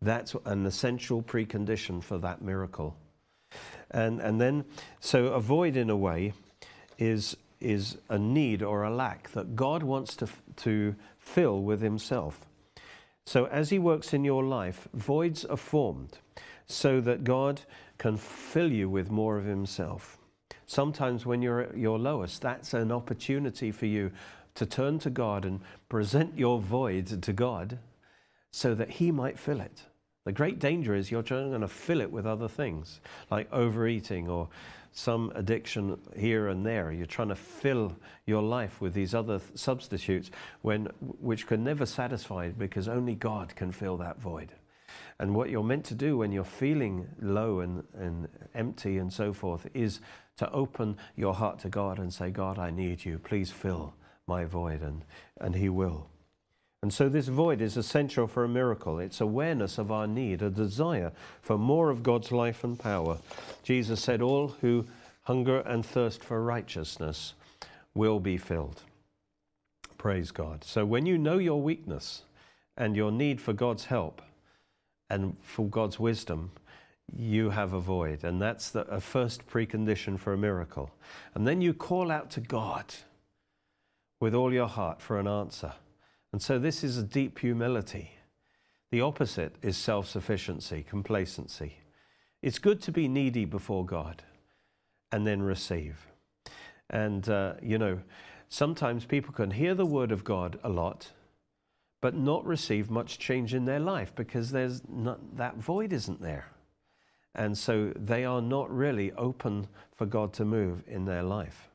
That's 0.00 0.36
an 0.44 0.66
essential 0.66 1.22
precondition 1.22 2.02
for 2.02 2.18
that 2.18 2.42
miracle. 2.42 2.96
And, 3.90 4.20
and 4.20 4.40
then, 4.40 4.64
so 5.00 5.26
a 5.26 5.40
void 5.40 5.76
in 5.76 5.90
a 5.90 5.96
way 5.96 6.32
is, 6.98 7.36
is 7.60 7.98
a 8.08 8.18
need 8.18 8.62
or 8.62 8.82
a 8.82 8.94
lack 8.94 9.30
that 9.30 9.56
God 9.56 9.82
wants 9.82 10.16
to, 10.16 10.28
to 10.56 10.94
fill 11.18 11.62
with 11.62 11.80
Himself. 11.80 12.40
So 13.24 13.46
as 13.46 13.70
He 13.70 13.78
works 13.78 14.12
in 14.12 14.24
your 14.24 14.44
life, 14.44 14.88
voids 14.94 15.44
are 15.44 15.56
formed 15.56 16.18
so 16.66 17.00
that 17.00 17.24
God 17.24 17.62
can 17.98 18.16
fill 18.16 18.72
you 18.72 18.88
with 18.90 19.10
more 19.10 19.38
of 19.38 19.44
Himself. 19.44 20.18
Sometimes 20.66 21.24
when 21.24 21.42
you're 21.42 21.62
at 21.62 21.76
your 21.76 21.98
lowest, 21.98 22.42
that's 22.42 22.74
an 22.74 22.90
opportunity 22.90 23.70
for 23.70 23.86
you 23.86 24.10
to 24.56 24.66
turn 24.66 24.98
to 25.00 25.10
God 25.10 25.44
and 25.44 25.60
present 25.88 26.36
your 26.36 26.58
void 26.58 27.22
to 27.22 27.32
God 27.32 27.78
so 28.50 28.74
that 28.74 28.90
He 28.90 29.10
might 29.12 29.38
fill 29.38 29.60
it. 29.60 29.82
The 30.26 30.32
great 30.32 30.58
danger 30.58 30.92
is 30.96 31.12
you're 31.12 31.22
going 31.22 31.60
to 31.60 31.68
fill 31.68 32.00
it 32.00 32.10
with 32.10 32.26
other 32.26 32.48
things, 32.48 33.00
like 33.30 33.50
overeating 33.52 34.28
or 34.28 34.48
some 34.90 35.30
addiction 35.36 36.00
here 36.16 36.48
and 36.48 36.66
there. 36.66 36.90
You're 36.90 37.06
trying 37.06 37.28
to 37.28 37.36
fill 37.36 37.94
your 38.26 38.42
life 38.42 38.80
with 38.80 38.92
these 38.92 39.14
other 39.14 39.40
substitutes 39.54 40.32
when, 40.62 40.86
which 41.20 41.46
can 41.46 41.62
never 41.62 41.86
satisfy 41.86 42.48
because 42.48 42.88
only 42.88 43.14
God 43.14 43.54
can 43.54 43.70
fill 43.70 43.98
that 43.98 44.20
void. 44.20 44.50
And 45.20 45.32
what 45.32 45.48
you're 45.48 45.62
meant 45.62 45.84
to 45.86 45.94
do 45.94 46.16
when 46.16 46.32
you're 46.32 46.42
feeling 46.42 47.06
low 47.22 47.60
and, 47.60 47.84
and 47.94 48.26
empty 48.52 48.98
and 48.98 49.12
so 49.12 49.32
forth 49.32 49.68
is 49.74 50.00
to 50.38 50.50
open 50.50 50.96
your 51.14 51.34
heart 51.34 51.60
to 51.60 51.68
God 51.68 52.00
and 52.00 52.12
say, 52.12 52.30
God, 52.30 52.58
I 52.58 52.70
need 52.70 53.04
you. 53.04 53.20
Please 53.20 53.52
fill 53.52 53.94
my 54.26 54.44
void. 54.44 54.82
And, 54.82 55.04
and 55.40 55.54
He 55.54 55.68
will. 55.68 56.08
And 56.82 56.92
so 56.92 57.08
this 57.08 57.28
void 57.28 57.60
is 57.60 57.76
essential 57.76 58.26
for 58.26 58.44
a 58.44 58.48
miracle. 58.48 58.98
It's 58.98 59.20
awareness 59.20 59.78
of 59.78 59.90
our 59.90 60.06
need, 60.06 60.42
a 60.42 60.50
desire 60.50 61.12
for 61.40 61.58
more 61.58 61.90
of 61.90 62.02
God's 62.02 62.30
life 62.30 62.62
and 62.64 62.78
power. 62.78 63.18
Jesus 63.62 64.00
said, 64.00 64.20
All 64.22 64.48
who 64.60 64.86
hunger 65.22 65.60
and 65.60 65.84
thirst 65.84 66.22
for 66.22 66.42
righteousness 66.42 67.34
will 67.94 68.20
be 68.20 68.36
filled. 68.36 68.82
Praise 69.98 70.30
God. 70.30 70.62
So 70.62 70.84
when 70.84 71.06
you 71.06 71.18
know 71.18 71.38
your 71.38 71.60
weakness 71.60 72.22
and 72.76 72.94
your 72.94 73.10
need 73.10 73.40
for 73.40 73.52
God's 73.52 73.86
help 73.86 74.22
and 75.08 75.36
for 75.42 75.66
God's 75.66 75.98
wisdom, 75.98 76.52
you 77.16 77.50
have 77.50 77.72
a 77.72 77.80
void. 77.80 78.22
And 78.22 78.40
that's 78.40 78.70
the, 78.70 78.80
a 78.82 79.00
first 79.00 79.46
precondition 79.48 80.18
for 80.18 80.32
a 80.32 80.38
miracle. 80.38 80.90
And 81.34 81.46
then 81.46 81.60
you 81.60 81.72
call 81.72 82.10
out 82.10 82.30
to 82.32 82.40
God 82.40 82.84
with 84.20 84.34
all 84.34 84.52
your 84.52 84.68
heart 84.68 85.00
for 85.00 85.18
an 85.18 85.26
answer. 85.26 85.72
And 86.32 86.42
so 86.42 86.58
this 86.58 86.84
is 86.84 86.98
a 86.98 87.02
deep 87.02 87.38
humility. 87.38 88.12
The 88.90 89.00
opposite 89.00 89.56
is 89.62 89.76
self 89.76 90.08
sufficiency, 90.08 90.84
complacency. 90.88 91.78
It's 92.42 92.58
good 92.58 92.80
to 92.82 92.92
be 92.92 93.08
needy 93.08 93.44
before 93.44 93.84
God 93.84 94.22
and 95.10 95.26
then 95.26 95.42
receive. 95.42 96.06
And, 96.90 97.28
uh, 97.28 97.54
you 97.62 97.78
know, 97.78 98.00
sometimes 98.48 99.04
people 99.04 99.32
can 99.32 99.50
hear 99.50 99.74
the 99.74 99.86
word 99.86 100.12
of 100.12 100.24
God 100.24 100.58
a 100.62 100.68
lot, 100.68 101.12
but 102.00 102.14
not 102.14 102.46
receive 102.46 102.90
much 102.90 103.18
change 103.18 103.54
in 103.54 103.64
their 103.64 103.80
life 103.80 104.14
because 104.14 104.50
there's 104.50 104.82
not, 104.88 105.36
that 105.36 105.56
void 105.56 105.92
isn't 105.92 106.20
there. 106.20 106.46
And 107.34 107.56
so 107.56 107.92
they 107.96 108.24
are 108.24 108.40
not 108.40 108.74
really 108.74 109.12
open 109.12 109.68
for 109.94 110.06
God 110.06 110.32
to 110.34 110.44
move 110.44 110.82
in 110.86 111.04
their 111.04 111.22
life. 111.22 111.68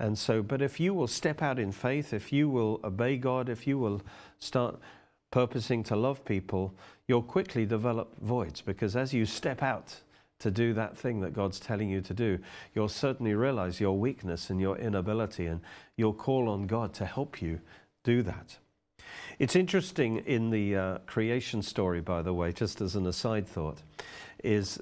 And 0.00 0.18
so, 0.18 0.42
but 0.42 0.62
if 0.62 0.80
you 0.80 0.94
will 0.94 1.06
step 1.06 1.42
out 1.42 1.58
in 1.58 1.72
faith, 1.72 2.14
if 2.14 2.32
you 2.32 2.48
will 2.48 2.80
obey 2.82 3.18
God, 3.18 3.50
if 3.50 3.66
you 3.66 3.78
will 3.78 4.00
start 4.38 4.80
purposing 5.30 5.82
to 5.84 5.94
love 5.94 6.24
people, 6.24 6.74
you'll 7.06 7.22
quickly 7.22 7.66
develop 7.66 8.18
voids 8.20 8.62
because 8.62 8.96
as 8.96 9.12
you 9.12 9.26
step 9.26 9.62
out 9.62 9.94
to 10.38 10.50
do 10.50 10.72
that 10.72 10.96
thing 10.96 11.20
that 11.20 11.34
God's 11.34 11.60
telling 11.60 11.90
you 11.90 12.00
to 12.00 12.14
do, 12.14 12.38
you'll 12.74 12.88
certainly 12.88 13.34
realize 13.34 13.78
your 13.78 13.98
weakness 13.98 14.48
and 14.48 14.58
your 14.58 14.78
inability, 14.78 15.44
and 15.44 15.60
you'll 15.96 16.14
call 16.14 16.48
on 16.48 16.66
God 16.66 16.94
to 16.94 17.04
help 17.04 17.42
you 17.42 17.60
do 18.02 18.22
that. 18.22 18.56
It's 19.38 19.54
interesting 19.54 20.18
in 20.18 20.48
the 20.48 20.76
uh, 20.76 20.98
creation 21.06 21.60
story, 21.60 22.00
by 22.00 22.22
the 22.22 22.32
way, 22.32 22.52
just 22.52 22.80
as 22.80 22.96
an 22.96 23.06
aside 23.06 23.46
thought, 23.46 23.82
is 24.42 24.80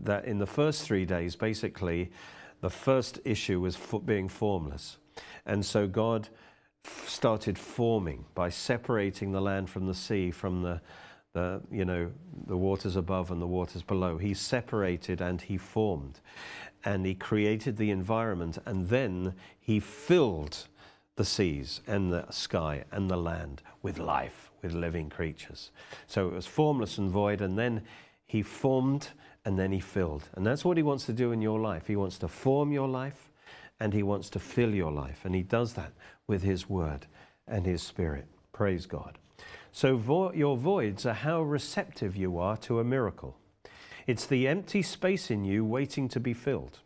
that 0.00 0.26
in 0.26 0.36
the 0.36 0.46
first 0.46 0.82
three 0.82 1.06
days, 1.06 1.36
basically, 1.36 2.10
the 2.60 2.70
first 2.70 3.20
issue 3.24 3.60
was 3.60 3.78
being 4.04 4.28
formless. 4.28 4.98
And 5.46 5.64
so 5.64 5.86
God 5.86 6.28
started 7.06 7.58
forming 7.58 8.24
by 8.34 8.48
separating 8.48 9.32
the 9.32 9.40
land 9.40 9.68
from 9.68 9.86
the 9.86 9.94
sea, 9.94 10.30
from 10.30 10.62
the, 10.62 10.80
the, 11.32 11.60
you 11.70 11.84
know, 11.84 12.10
the 12.46 12.56
waters 12.56 12.96
above 12.96 13.30
and 13.30 13.40
the 13.40 13.46
waters 13.46 13.82
below. 13.82 14.18
He 14.18 14.34
separated 14.34 15.20
and 15.20 15.40
he 15.40 15.56
formed. 15.56 16.20
And 16.84 17.04
he 17.04 17.14
created 17.14 17.76
the 17.76 17.90
environment. 17.90 18.58
And 18.64 18.88
then 18.88 19.34
he 19.60 19.80
filled 19.80 20.68
the 21.16 21.24
seas 21.24 21.80
and 21.86 22.12
the 22.12 22.30
sky 22.30 22.84
and 22.92 23.10
the 23.10 23.16
land 23.16 23.62
with 23.82 23.98
life, 23.98 24.50
with 24.62 24.72
living 24.72 25.10
creatures. 25.10 25.70
So 26.06 26.28
it 26.28 26.34
was 26.34 26.46
formless 26.46 26.98
and 26.98 27.10
void. 27.10 27.40
And 27.40 27.58
then 27.58 27.82
he 28.26 28.42
formed 28.42 29.08
and 29.48 29.58
then 29.58 29.72
he 29.72 29.80
filled. 29.80 30.28
And 30.34 30.44
that's 30.44 30.62
what 30.62 30.76
he 30.76 30.82
wants 30.82 31.06
to 31.06 31.12
do 31.14 31.32
in 31.32 31.40
your 31.40 31.58
life. 31.58 31.86
He 31.86 31.96
wants 31.96 32.18
to 32.18 32.28
form 32.28 32.70
your 32.70 32.86
life 32.86 33.30
and 33.80 33.94
he 33.94 34.02
wants 34.02 34.28
to 34.30 34.38
fill 34.38 34.74
your 34.74 34.92
life. 34.92 35.24
And 35.24 35.34
he 35.34 35.42
does 35.42 35.72
that 35.72 35.92
with 36.26 36.42
his 36.42 36.68
word 36.68 37.06
and 37.46 37.64
his 37.64 37.82
spirit. 37.82 38.26
Praise 38.52 38.84
God. 38.84 39.16
So, 39.72 39.96
vo- 39.96 40.34
your 40.34 40.58
voids 40.58 41.06
are 41.06 41.14
how 41.14 41.40
receptive 41.40 42.14
you 42.14 42.36
are 42.36 42.58
to 42.58 42.78
a 42.78 42.84
miracle. 42.84 43.38
It's 44.06 44.26
the 44.26 44.46
empty 44.46 44.82
space 44.82 45.30
in 45.30 45.46
you 45.46 45.64
waiting 45.64 46.10
to 46.10 46.20
be 46.20 46.34
filled. 46.34 46.80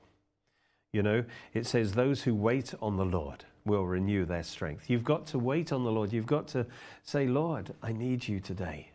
You 0.93 1.03
know, 1.03 1.25
it 1.53 1.67
says, 1.67 1.95
Those 1.95 2.23
who 2.23 2.33
wait 2.33 2.75
on 2.81 2.97
the 2.97 3.05
Lord 3.05 3.45
will 3.65 3.87
renew 3.87 4.25
their 4.25 4.45
strength. 4.45 4.89
You've 4.89 5.03
got 5.03 5.27
to 5.29 5.39
wait 5.41 5.73
on 5.73 5.83
the 5.83 5.91
Lord. 5.91 6.13
You've 6.13 6.27
got 6.27 6.47
to 6.49 6.67
say, 7.03 7.27
Lord, 7.27 7.75
I 7.83 7.91
need 7.91 8.29
you 8.29 8.39
today. 8.39 8.91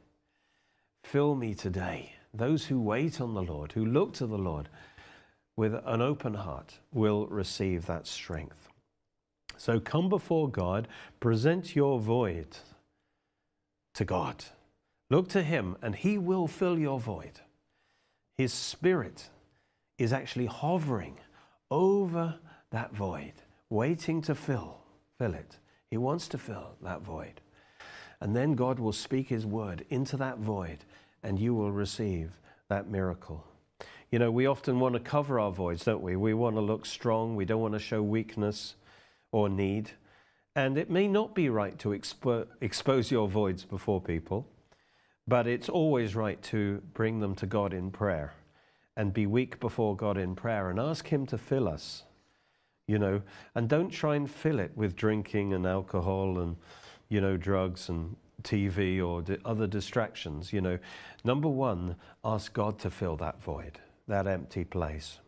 Fill 1.04 1.36
me 1.36 1.54
today. 1.54 2.14
Those 2.34 2.66
who 2.66 2.80
wait 2.80 3.20
on 3.20 3.34
the 3.34 3.42
Lord, 3.42 3.72
who 3.72 3.86
look 3.86 4.14
to 4.14 4.28
the 4.28 4.38
Lord 4.38 4.70
with 5.56 5.74
an 5.86 6.02
open 6.02 6.36
heart, 6.36 6.80
will 6.94 7.28
receive 7.28 7.86
that 7.86 8.06
strength. 8.08 8.70
So 9.58 9.80
come 9.80 10.08
before 10.08 10.50
God, 10.50 10.88
present 11.20 11.76
your 11.76 12.00
void 12.00 12.58
to 13.96 14.06
God. 14.06 14.46
Look 15.10 15.30
to 15.30 15.42
Him, 15.42 15.78
and 15.82 15.96
He 15.96 16.18
will 16.18 16.48
fill 16.48 16.78
your 16.78 17.00
void. 17.00 17.40
His 18.36 18.54
Spirit 18.54 19.30
is 19.98 20.14
actually 20.14 20.46
hovering 20.46 21.18
over 21.72 22.36
that 22.70 22.94
void, 22.94 23.34
waiting 23.70 24.22
to 24.22 24.36
fill, 24.36 24.78
fill 25.18 25.34
it. 25.34 25.58
He 25.90 25.98
wants 25.98 26.28
to 26.30 26.38
fill 26.38 26.76
that 26.84 27.02
void. 27.02 27.42
And 28.22 28.36
then 28.36 28.54
God 28.54 28.80
will 28.80 28.94
speak 28.94 29.30
His 29.30 29.46
word 29.46 29.86
into 29.90 30.18
that 30.18 30.38
void, 30.38 30.86
and 31.24 31.40
you 31.40 31.54
will 31.54 31.72
receive 31.72 32.32
that 32.70 32.90
miracle. 32.90 33.44
You 34.12 34.20
know, 34.20 34.32
we 34.32 34.46
often 34.46 34.80
want 34.80 34.94
to 34.94 35.00
cover 35.00 35.40
our 35.40 35.52
voids, 35.52 35.84
don't 35.84 36.02
we? 36.02 36.16
We 36.16 36.34
want 36.34 36.56
to 36.56 36.62
look 36.62 36.86
strong, 36.86 37.36
we 37.36 37.46
don't 37.46 37.62
want 37.62 37.74
to 37.74 37.80
show 37.80 38.02
weakness 38.02 38.76
or 39.32 39.50
need. 39.50 39.92
And 40.56 40.78
it 40.78 40.90
may 40.90 41.08
not 41.08 41.36
be 41.36 41.50
right 41.50 41.78
to 41.80 41.90
expo- 41.90 42.48
expose 42.62 43.12
your 43.12 43.28
voids 43.28 43.64
before 43.64 44.02
people, 44.02 44.48
but 45.28 45.46
it's 45.46 45.70
always 45.70 46.16
right 46.16 46.42
to 46.44 46.82
bring 46.94 47.20
them 47.20 47.36
to 47.36 47.46
God 47.46 47.74
in 47.74 47.92
prayer 47.92 48.34
and 48.96 49.14
be 49.14 49.28
weak 49.28 49.60
before 49.60 49.96
God 49.96 50.18
in 50.18 50.36
prayer 50.36 50.70
and 50.70 50.80
ask 50.80 51.08
Him 51.08 51.28
to 51.28 51.38
fill 51.38 51.68
us, 51.68 52.04
you 52.88 52.98
know, 52.98 53.22
and 53.54 53.70
don't 53.70 53.92
try 53.92 54.16
and 54.16 54.30
fill 54.32 54.60
it 54.60 54.72
with 54.76 54.96
drinking 54.96 55.54
and 55.54 55.68
alcohol 55.68 56.40
and, 56.40 56.56
you 57.10 57.22
know, 57.22 57.38
drugs 57.38 57.90
and 57.90 58.16
TV 58.44 59.04
or 59.04 59.24
other 59.46 59.68
distractions, 59.68 60.54
you 60.54 60.62
know, 60.62 60.78
number 61.24 61.48
one, 61.48 61.96
ask 62.24 62.54
God 62.54 62.80
to 62.80 62.90
fill 62.90 63.16
that 63.18 63.42
void, 63.42 63.80
that 64.08 64.28
empty 64.28 64.64
place. 64.64 65.20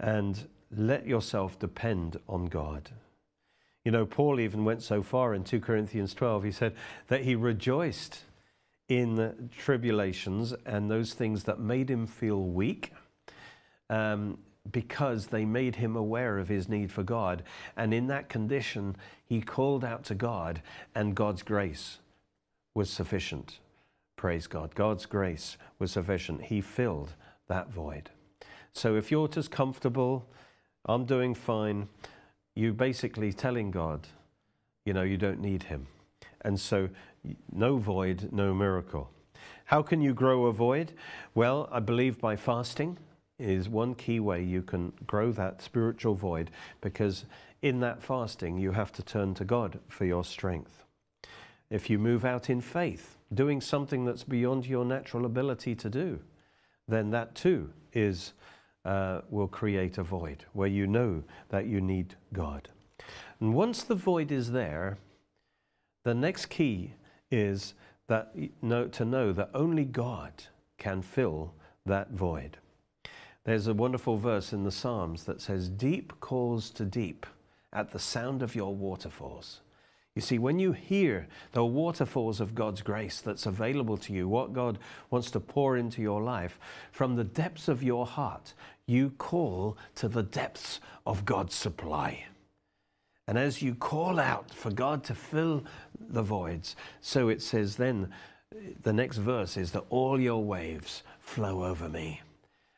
And 0.00 0.48
let 0.70 1.06
yourself 1.06 1.58
depend 1.58 2.18
on 2.28 2.46
God. 2.46 2.90
You 3.84 3.92
know, 3.92 4.04
Paul 4.04 4.40
even 4.40 4.64
went 4.64 4.82
so 4.82 5.02
far 5.02 5.34
in 5.34 5.44
2 5.44 5.60
Corinthians 5.60 6.12
12, 6.12 6.44
he 6.44 6.50
said 6.50 6.74
that 7.06 7.22
he 7.22 7.36
rejoiced 7.36 8.24
in 8.88 9.50
tribulations 9.56 10.52
and 10.64 10.90
those 10.90 11.14
things 11.14 11.44
that 11.44 11.60
made 11.60 11.88
him 11.90 12.06
feel 12.06 12.42
weak. 12.42 12.92
Um, 13.88 14.38
because 14.72 15.28
they 15.28 15.44
made 15.44 15.76
him 15.76 15.94
aware 15.94 16.38
of 16.38 16.48
his 16.48 16.68
need 16.68 16.90
for 16.90 17.04
God. 17.04 17.44
And 17.76 17.94
in 17.94 18.08
that 18.08 18.28
condition, 18.28 18.96
he 19.24 19.40
called 19.40 19.84
out 19.84 20.02
to 20.06 20.16
God, 20.16 20.60
and 20.92 21.14
God's 21.14 21.44
grace 21.44 22.00
was 22.76 22.90
sufficient. 22.90 23.58
Praise 24.16 24.46
God. 24.46 24.74
God's 24.74 25.06
grace 25.06 25.56
was 25.78 25.92
sufficient. 25.92 26.42
He 26.42 26.60
filled 26.60 27.14
that 27.48 27.70
void. 27.70 28.10
So 28.74 28.96
if 28.96 29.10
you're 29.10 29.28
just 29.28 29.50
comfortable, 29.50 30.28
I'm 30.84 31.06
doing 31.06 31.34
fine, 31.34 31.88
you're 32.54 32.74
basically 32.74 33.32
telling 33.32 33.70
God, 33.70 34.06
you 34.84 34.92
know, 34.92 35.02
you 35.02 35.16
don't 35.16 35.40
need 35.40 35.62
Him. 35.64 35.86
And 36.42 36.60
so, 36.60 36.90
no 37.50 37.78
void, 37.78 38.28
no 38.30 38.52
miracle. 38.52 39.10
How 39.64 39.80
can 39.80 40.02
you 40.02 40.12
grow 40.12 40.44
a 40.44 40.52
void? 40.52 40.92
Well, 41.34 41.70
I 41.72 41.80
believe 41.80 42.20
by 42.20 42.36
fasting 42.36 42.98
is 43.38 43.70
one 43.70 43.94
key 43.94 44.20
way 44.20 44.42
you 44.42 44.60
can 44.60 44.92
grow 45.06 45.32
that 45.32 45.62
spiritual 45.62 46.14
void 46.14 46.50
because 46.82 47.24
in 47.62 47.80
that 47.80 48.02
fasting 48.02 48.58
you 48.58 48.72
have 48.72 48.92
to 48.92 49.02
turn 49.02 49.32
to 49.34 49.44
God 49.44 49.78
for 49.88 50.04
your 50.04 50.24
strength. 50.24 50.85
If 51.70 51.90
you 51.90 51.98
move 51.98 52.24
out 52.24 52.48
in 52.48 52.60
faith, 52.60 53.16
doing 53.32 53.60
something 53.60 54.04
that's 54.04 54.24
beyond 54.24 54.66
your 54.66 54.84
natural 54.84 55.26
ability 55.26 55.74
to 55.76 55.90
do, 55.90 56.20
then 56.86 57.10
that 57.10 57.34
too 57.34 57.70
is 57.92 58.32
uh, 58.84 59.22
will 59.30 59.48
create 59.48 59.98
a 59.98 60.02
void 60.02 60.44
where 60.52 60.68
you 60.68 60.86
know 60.86 61.24
that 61.48 61.66
you 61.66 61.80
need 61.80 62.14
God. 62.32 62.68
And 63.40 63.54
once 63.54 63.82
the 63.82 63.96
void 63.96 64.30
is 64.30 64.52
there, 64.52 64.98
the 66.04 66.14
next 66.14 66.46
key 66.46 66.92
is 67.30 67.74
that 68.06 68.32
know, 68.62 68.86
to 68.86 69.04
know 69.04 69.32
that 69.32 69.50
only 69.54 69.84
God 69.84 70.32
can 70.78 71.02
fill 71.02 71.52
that 71.84 72.12
void. 72.12 72.58
There's 73.44 73.66
a 73.66 73.74
wonderful 73.74 74.18
verse 74.18 74.52
in 74.52 74.64
the 74.64 74.70
Psalms 74.70 75.24
that 75.24 75.40
says, 75.40 75.68
Deep 75.68 76.20
calls 76.20 76.70
to 76.70 76.84
deep 76.84 77.26
at 77.72 77.90
the 77.90 77.98
sound 77.98 78.42
of 78.42 78.54
your 78.54 78.74
waterfalls. 78.74 79.60
You 80.16 80.22
see, 80.22 80.38
when 80.38 80.58
you 80.58 80.72
hear 80.72 81.28
the 81.52 81.64
waterfalls 81.64 82.40
of 82.40 82.54
God's 82.54 82.80
grace 82.80 83.20
that's 83.20 83.44
available 83.44 83.98
to 83.98 84.14
you, 84.14 84.26
what 84.26 84.54
God 84.54 84.78
wants 85.10 85.30
to 85.32 85.40
pour 85.40 85.76
into 85.76 86.00
your 86.00 86.22
life, 86.22 86.58
from 86.90 87.16
the 87.16 87.22
depths 87.22 87.68
of 87.68 87.82
your 87.82 88.06
heart, 88.06 88.54
you 88.86 89.10
call 89.18 89.76
to 89.96 90.08
the 90.08 90.22
depths 90.22 90.80
of 91.06 91.26
God's 91.26 91.54
supply. 91.54 92.24
And 93.28 93.36
as 93.36 93.60
you 93.60 93.74
call 93.74 94.18
out 94.18 94.50
for 94.50 94.70
God 94.70 95.04
to 95.04 95.14
fill 95.14 95.64
the 96.00 96.22
voids, 96.22 96.76
so 97.02 97.28
it 97.28 97.42
says 97.42 97.76
then, 97.76 98.10
the 98.84 98.94
next 98.94 99.18
verse 99.18 99.58
is 99.58 99.72
that 99.72 99.84
all 99.90 100.18
your 100.18 100.42
waves 100.42 101.02
flow 101.20 101.62
over 101.62 101.90
me. 101.90 102.22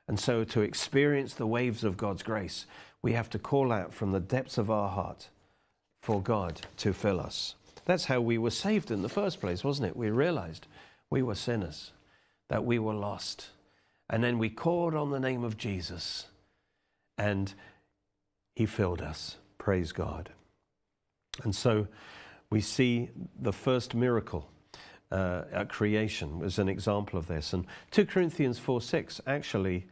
And 0.09 0.19
so 0.19 0.43
to 0.43 0.63
experience 0.63 1.35
the 1.35 1.47
waves 1.47 1.85
of 1.85 1.97
God's 1.97 2.25
grace, 2.25 2.67
we 3.01 3.13
have 3.13 3.31
to 3.31 3.39
call 3.39 3.71
out 3.71 3.95
from 3.95 4.11
the 4.11 4.19
depths 4.19 4.59
of 4.59 4.73
our 4.73 4.89
heart 4.89 5.29
for 6.01 6.23
God 6.23 6.61
to 6.79 6.93
fill 6.93 7.21
us. 7.21 7.55
That's 7.85 8.05
how 8.05 8.21
we 8.21 8.39
were 8.39 8.51
saved 8.51 8.91
in 8.91 9.03
the 9.03 9.09
first 9.09 9.41
place, 9.41 9.65
wasn't 9.65 9.89
it? 9.89 9.97
We 9.97 10.11
realized 10.11 10.67
we 11.11 11.23
were 11.23 11.35
sinners, 11.35 11.93
that 12.49 12.65
we 12.65 12.79
were 12.79 12.95
lost. 12.95 13.49
And 14.11 14.23
then 14.23 14.39
we 14.39 14.51
called 14.51 14.95
on 14.95 15.11
the 15.11 15.21
name 15.21 15.45
of 15.45 15.57
Jesus, 15.57 16.27
and 17.17 17.53
He 18.55 18.67
filled 18.67 19.03
us. 19.03 19.37
Praise 19.59 19.93
God. 19.93 20.31
And 21.45 21.55
so 21.55 21.89
we 22.51 22.61
see 22.61 23.11
the 23.39 23.53
first 23.53 23.95
miracle 23.95 24.49
uh, 25.11 25.45
at 25.53 25.69
creation 25.69 26.39
was 26.39 26.59
an 26.59 26.69
example 26.69 27.19
of 27.19 27.27
this. 27.27 27.53
And 27.53 27.67
2 27.93 28.07
Corinthians 28.07 28.59
4 28.59 28.81
6 28.81 29.21
actually 29.27 29.87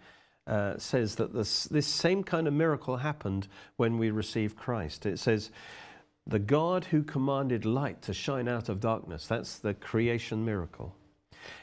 uh, 0.46 0.78
says 0.78 1.16
that 1.16 1.34
this, 1.34 1.64
this 1.64 1.86
same 1.86 2.22
kind 2.22 2.46
of 2.46 2.54
miracle 2.54 2.98
happened 2.98 3.48
when 3.76 3.98
we 3.98 4.10
received 4.10 4.56
Christ. 4.56 5.06
It 5.06 5.18
says, 5.18 5.50
the 6.26 6.38
God 6.38 6.86
who 6.86 7.02
commanded 7.02 7.64
light 7.64 8.02
to 8.02 8.12
shine 8.12 8.48
out 8.48 8.68
of 8.68 8.80
darkness, 8.80 9.26
that's 9.26 9.58
the 9.58 9.74
creation 9.74 10.44
miracle, 10.44 10.94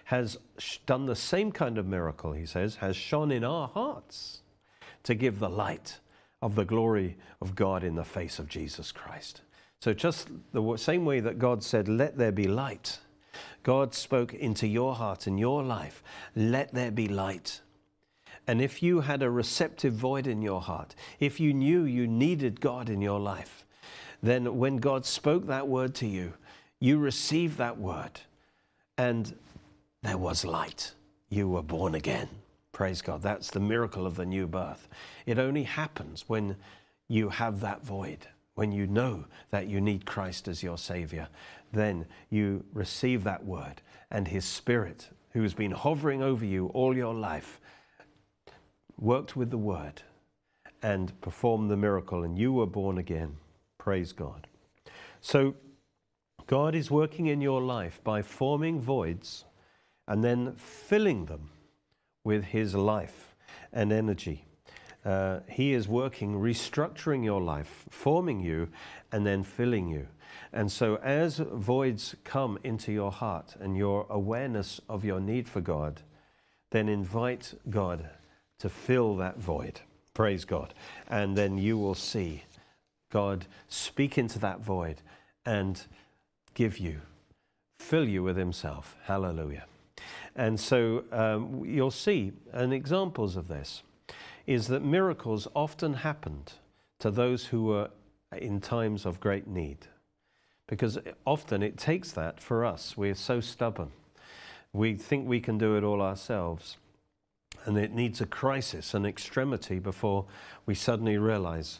has 0.05 0.37
done 0.85 1.05
the 1.05 1.15
same 1.15 1.51
kind 1.51 1.77
of 1.77 1.85
miracle, 1.85 2.31
he 2.31 2.45
says, 2.45 2.75
has 2.75 2.95
shone 2.95 3.31
in 3.31 3.43
our 3.43 3.67
hearts 3.67 4.41
to 5.03 5.15
give 5.15 5.39
the 5.39 5.49
light 5.49 5.99
of 6.41 6.55
the 6.55 6.65
glory 6.65 7.17
of 7.41 7.55
God 7.55 7.83
in 7.83 7.95
the 7.95 8.03
face 8.03 8.39
of 8.39 8.47
Jesus 8.47 8.91
Christ. 8.91 9.41
So, 9.81 9.93
just 9.93 10.29
the 10.53 10.77
same 10.77 11.03
way 11.03 11.19
that 11.19 11.39
God 11.39 11.61
said, 11.61 11.89
Let 11.89 12.17
there 12.17 12.31
be 12.31 12.47
light, 12.47 12.99
God 13.63 13.93
spoke 13.93 14.33
into 14.33 14.65
your 14.65 14.95
heart 14.95 15.27
and 15.27 15.37
your 15.37 15.61
life, 15.61 16.01
Let 16.35 16.73
there 16.73 16.91
be 16.91 17.09
light. 17.09 17.59
And 18.47 18.61
if 18.61 18.83
you 18.83 19.01
had 19.01 19.23
a 19.23 19.29
receptive 19.29 19.93
void 19.93 20.27
in 20.27 20.41
your 20.41 20.61
heart, 20.61 20.95
if 21.19 21.39
you 21.39 21.53
knew 21.53 21.83
you 21.83 22.07
needed 22.07 22.59
God 22.59 22.89
in 22.89 23.01
your 23.01 23.19
life, 23.19 23.62
then 24.23 24.57
when 24.57 24.77
God 24.77 25.05
spoke 25.05 25.45
that 25.45 25.67
word 25.67 25.93
to 25.95 26.07
you, 26.07 26.33
you 26.79 26.97
received 26.97 27.59
that 27.59 27.77
word 27.77 28.21
and 28.97 29.35
there 30.01 30.17
was 30.17 30.43
light. 30.43 30.93
You 31.29 31.47
were 31.47 31.61
born 31.61 31.93
again. 31.93 32.29
Praise 32.71 33.03
God. 33.03 33.21
That's 33.21 33.51
the 33.51 33.59
miracle 33.59 34.07
of 34.07 34.15
the 34.15 34.25
new 34.25 34.47
birth. 34.47 34.87
It 35.27 35.37
only 35.37 35.63
happens 35.63 36.25
when 36.27 36.55
you 37.07 37.29
have 37.29 37.59
that 37.59 37.83
void 37.83 38.27
when 38.55 38.71
you 38.71 38.87
know 38.87 39.25
that 39.51 39.67
you 39.67 39.81
need 39.81 40.05
Christ 40.05 40.47
as 40.47 40.61
your 40.61 40.77
Savior, 40.77 41.27
then 41.71 42.05
you 42.29 42.63
receive 42.73 43.23
that 43.23 43.43
word, 43.45 43.81
and 44.11 44.27
His 44.27 44.45
Spirit, 44.45 45.09
who 45.31 45.41
has 45.41 45.53
been 45.53 45.71
hovering 45.71 46.21
over 46.21 46.45
you 46.45 46.67
all 46.67 46.95
your 46.95 47.15
life, 47.15 47.59
worked 48.99 49.35
with 49.35 49.49
the 49.49 49.57
word 49.57 50.03
and 50.83 51.19
performed 51.21 51.71
the 51.71 51.77
miracle, 51.77 52.23
and 52.23 52.37
you 52.37 52.53
were 52.53 52.67
born 52.67 52.97
again. 52.97 53.37
Praise 53.83 54.13
God. 54.13 54.47
So, 55.19 55.55
God 56.47 56.73
is 56.73 56.89
working 56.89 57.27
in 57.27 57.41
your 57.41 57.61
life 57.61 57.99
by 58.01 58.21
forming 58.21 58.79
voids 58.79 59.43
and 60.07 60.23
then 60.23 60.53
filling 60.55 61.25
them 61.25 61.49
with 62.23 62.45
His 62.45 62.75
life 62.75 63.35
and 63.73 63.91
energy. 63.91 64.45
Uh, 65.03 65.41
he 65.49 65.73
is 65.73 65.85
working, 65.85 66.35
restructuring 66.35 67.25
your 67.25 67.41
life, 67.41 67.83
forming 67.89 68.39
you, 68.39 68.69
and 69.11 69.25
then 69.25 69.43
filling 69.43 69.89
you. 69.89 70.07
And 70.53 70.71
so, 70.71 70.95
as 71.03 71.39
voids 71.39 72.15
come 72.23 72.57
into 72.63 72.93
your 72.93 73.11
heart 73.11 73.57
and 73.59 73.75
your 73.75 74.07
awareness 74.09 74.79
of 74.87 75.03
your 75.03 75.19
need 75.19 75.49
for 75.49 75.59
God, 75.59 76.03
then 76.71 76.87
invite 76.87 77.53
God 77.69 78.09
to 78.59 78.69
fill 78.69 79.17
that 79.17 79.39
void. 79.39 79.81
Praise 80.13 80.45
God. 80.45 80.73
And 81.09 81.35
then 81.35 81.57
you 81.57 81.77
will 81.77 81.95
see 81.95 82.43
God 83.13 83.45
speak 83.67 84.17
into 84.17 84.39
that 84.39 84.59
void 84.59 85.03
and 85.45 85.79
give 86.55 86.79
you, 86.79 87.01
fill 87.77 88.09
you 88.09 88.23
with 88.23 88.37
Himself. 88.37 88.95
Hallelujah. 89.03 89.65
And 90.35 90.59
so 90.59 91.03
um, 91.11 91.63
you'll 91.63 91.91
see 91.91 92.31
and 92.51 92.73
examples 92.73 93.35
of 93.35 93.47
this 93.47 93.83
is 94.47 94.65
that 94.69 94.83
miracles 94.83 95.47
often 95.55 95.93
happened 95.93 96.53
to 96.97 97.11
those 97.11 97.45
who 97.45 97.65
were 97.65 97.91
in 98.35 98.59
times 98.59 99.05
of 99.05 99.19
great 99.19 99.45
need. 99.45 99.77
Because 100.65 100.97
often 101.23 101.61
it 101.61 101.77
takes 101.77 102.11
that 102.13 102.39
for 102.39 102.65
us. 102.65 102.97
We're 102.97 103.13
so 103.13 103.41
stubborn. 103.41 103.91
We 104.73 104.95
think 104.95 105.27
we 105.27 105.39
can 105.39 105.59
do 105.59 105.77
it 105.77 105.83
all 105.83 106.01
ourselves. 106.01 106.77
And 107.65 107.77
it 107.77 107.93
needs 107.93 108.21
a 108.21 108.25
crisis, 108.25 108.95
an 108.95 109.05
extremity, 109.05 109.77
before 109.77 110.25
we 110.65 110.73
suddenly 110.73 111.19
realize 111.19 111.79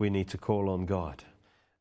we 0.00 0.10
need 0.10 0.26
to 0.28 0.38
call 0.38 0.68
on 0.68 0.86
God. 0.86 1.22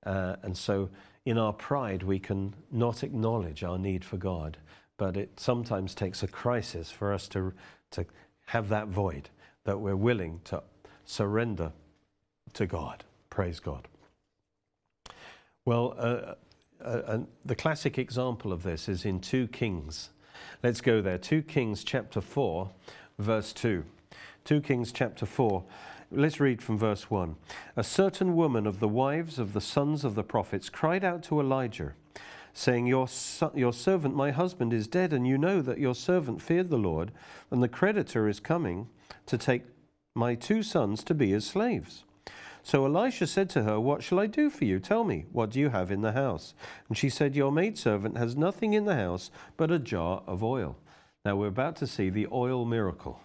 Uh, 0.06 0.36
and 0.44 0.56
so, 0.56 0.90
in 1.26 1.40
our 1.40 1.54
pride, 1.54 2.04
we 2.04 2.20
can 2.20 2.54
not 2.72 3.04
acknowledge 3.04 3.64
our 3.64 3.80
need 3.80 4.06
for 4.06 4.18
God. 4.18 4.58
But 4.98 5.18
it 5.18 5.40
sometimes 5.40 5.96
takes 5.96 6.22
a 6.22 6.28
crisis 6.28 6.92
for 6.92 7.14
us 7.14 7.28
to, 7.30 7.54
to 7.92 8.06
have 8.48 8.70
that 8.70 8.90
void 8.90 9.30
that 9.64 9.80
we're 9.80 9.96
willing 9.96 10.42
to 10.46 10.62
surrender 11.06 11.72
to 12.54 12.68
God. 12.68 13.04
Praise 13.30 13.60
God. 13.60 13.88
Well, 15.66 15.96
uh, 15.98 16.36
uh, 16.84 16.88
uh, 16.88 17.20
the 17.46 17.56
classic 17.56 17.98
example 17.98 18.52
of 18.52 18.64
this 18.64 18.90
is 18.90 19.06
in 19.06 19.20
2 19.20 19.48
Kings. 19.48 20.10
Let's 20.62 20.82
go 20.82 21.02
there. 21.02 21.18
2 21.18 21.44
Kings 21.44 21.84
chapter 21.84 22.22
4, 22.22 22.70
verse 23.18 23.54
2. 23.54 23.86
2 24.46 24.62
Kings 24.62 24.92
chapter 24.92 25.26
4. 25.26 25.64
Let's 26.12 26.40
read 26.40 26.64
from 26.64 26.80
verse 26.80 27.12
1. 27.12 27.36
A 27.76 27.84
certain 27.84 28.36
woman 28.36 28.66
of 28.66 28.80
the 28.80 28.88
wives 28.88 29.38
of 29.38 29.54
the 29.54 29.62
sons 29.62 30.04
of 30.04 30.16
the 30.16 30.24
prophets 30.24 30.68
cried 30.68 31.04
out 31.04 31.22
to 31.24 31.40
Elijah, 31.40 31.94
saying, 32.52 32.88
Your, 32.88 33.08
son, 33.08 33.52
your 33.54 33.74
servant, 33.74 34.16
my 34.16 34.32
husband, 34.32 34.74
is 34.74 34.88
dead, 34.88 35.14
and 35.14 35.28
you 35.28 35.38
know 35.38 35.62
that 35.62 35.78
your 35.78 35.94
servant 35.94 36.42
feared 36.42 36.72
the 36.72 36.80
Lord, 36.80 37.12
and 37.52 37.62
the 37.62 37.68
creditor 37.68 38.28
is 38.28 38.40
coming 38.40 38.88
to 39.28 39.38
take 39.38 39.66
my 40.16 40.34
two 40.34 40.64
sons 40.64 41.04
to 41.04 41.14
be 41.14 41.30
his 41.30 41.46
slaves. 41.46 42.06
So 42.64 42.86
Elisha 42.86 43.28
said 43.28 43.48
to 43.52 43.64
her, 43.64 43.80
What 43.80 44.02
shall 44.02 44.20
I 44.20 44.26
do 44.26 44.50
for 44.50 44.66
you? 44.66 44.80
Tell 44.80 45.04
me, 45.04 45.28
what 45.32 45.52
do 45.52 45.60
you 45.60 45.70
have 45.70 45.92
in 45.92 46.02
the 46.02 46.14
house? 46.14 46.56
And 46.88 46.98
she 46.98 47.12
said, 47.12 47.36
Your 47.36 47.52
maidservant 47.52 48.18
has 48.18 48.36
nothing 48.36 48.74
in 48.74 48.86
the 48.86 48.96
house 48.96 49.30
but 49.58 49.70
a 49.70 49.78
jar 49.78 50.24
of 50.26 50.44
oil. 50.44 50.76
Now 51.24 51.36
we're 51.36 51.48
about 51.48 51.76
to 51.78 51.88
see 51.88 52.10
the 52.10 52.28
oil 52.32 52.66
miracle. 52.66 53.22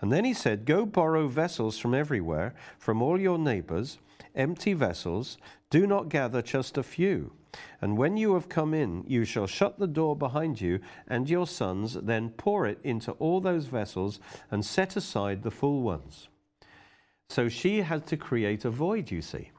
And 0.00 0.12
then 0.12 0.24
he 0.24 0.34
said, 0.34 0.64
Go 0.64 0.86
borrow 0.86 1.28
vessels 1.28 1.78
from 1.78 1.94
everywhere, 1.94 2.54
from 2.78 3.02
all 3.02 3.20
your 3.20 3.38
neighbors, 3.38 3.98
empty 4.34 4.72
vessels. 4.72 5.38
Do 5.70 5.86
not 5.86 6.08
gather 6.08 6.42
just 6.42 6.78
a 6.78 6.82
few. 6.82 7.32
And 7.80 7.96
when 7.96 8.16
you 8.16 8.34
have 8.34 8.48
come 8.48 8.74
in, 8.74 9.04
you 9.06 9.24
shall 9.24 9.46
shut 9.46 9.78
the 9.78 9.86
door 9.86 10.16
behind 10.16 10.60
you 10.60 10.80
and 11.06 11.28
your 11.28 11.46
sons, 11.46 11.94
then 11.94 12.30
pour 12.30 12.66
it 12.66 12.78
into 12.84 13.12
all 13.12 13.40
those 13.40 13.66
vessels 13.66 14.20
and 14.50 14.64
set 14.64 14.96
aside 14.96 15.42
the 15.42 15.50
full 15.50 15.82
ones. 15.82 16.28
So 17.28 17.48
she 17.48 17.82
had 17.82 18.06
to 18.08 18.16
create 18.16 18.64
a 18.64 18.70
void, 18.70 19.10
you 19.10 19.22
see. 19.22 19.50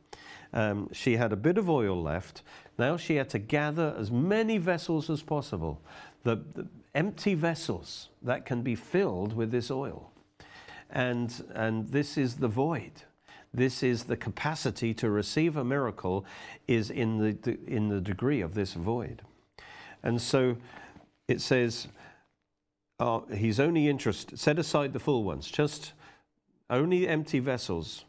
Um, 0.51 0.89
she 0.91 1.17
had 1.17 1.31
a 1.31 1.35
bit 1.35 1.57
of 1.57 1.69
oil 1.69 2.01
left. 2.01 2.41
Now 2.77 2.97
she 2.97 3.15
had 3.15 3.29
to 3.29 3.39
gather 3.39 3.95
as 3.97 4.09
many 4.09 4.57
vessels 4.57 5.09
as 5.09 5.21
possible, 5.21 5.81
the, 6.23 6.37
the 6.55 6.67
empty 6.99 7.33
vessels 7.33 8.09
that 8.21 8.45
can 8.45 8.61
be 8.61 8.75
filled 8.75 9.33
with 9.33 9.51
this 9.51 9.71
oil. 9.71 10.11
And, 10.89 11.33
and 11.55 11.87
this 11.87 12.17
is 12.17 12.35
the 12.35 12.49
void. 12.49 12.91
This 13.53 13.81
is 13.83 14.03
the 14.03 14.17
capacity 14.17 14.93
to 14.95 15.09
receive 15.09 15.55
a 15.55 15.63
miracle 15.63 16.25
is 16.67 16.89
in 16.89 17.17
the, 17.17 17.57
in 17.65 17.87
the 17.87 18.01
degree 18.01 18.41
of 18.41 18.53
this 18.53 18.73
void. 18.73 19.21
And 20.03 20.21
so 20.21 20.57
it 21.29 21.39
says, 21.39 21.87
uh, 22.99 23.21
he's 23.33 23.61
only 23.61 23.87
interested, 23.87 24.37
set 24.37 24.59
aside 24.59 24.91
the 24.91 24.99
full 24.99 25.23
ones, 25.23 25.49
just 25.49 25.93
only 26.69 27.07
empty 27.07 27.39
vessels 27.39 28.03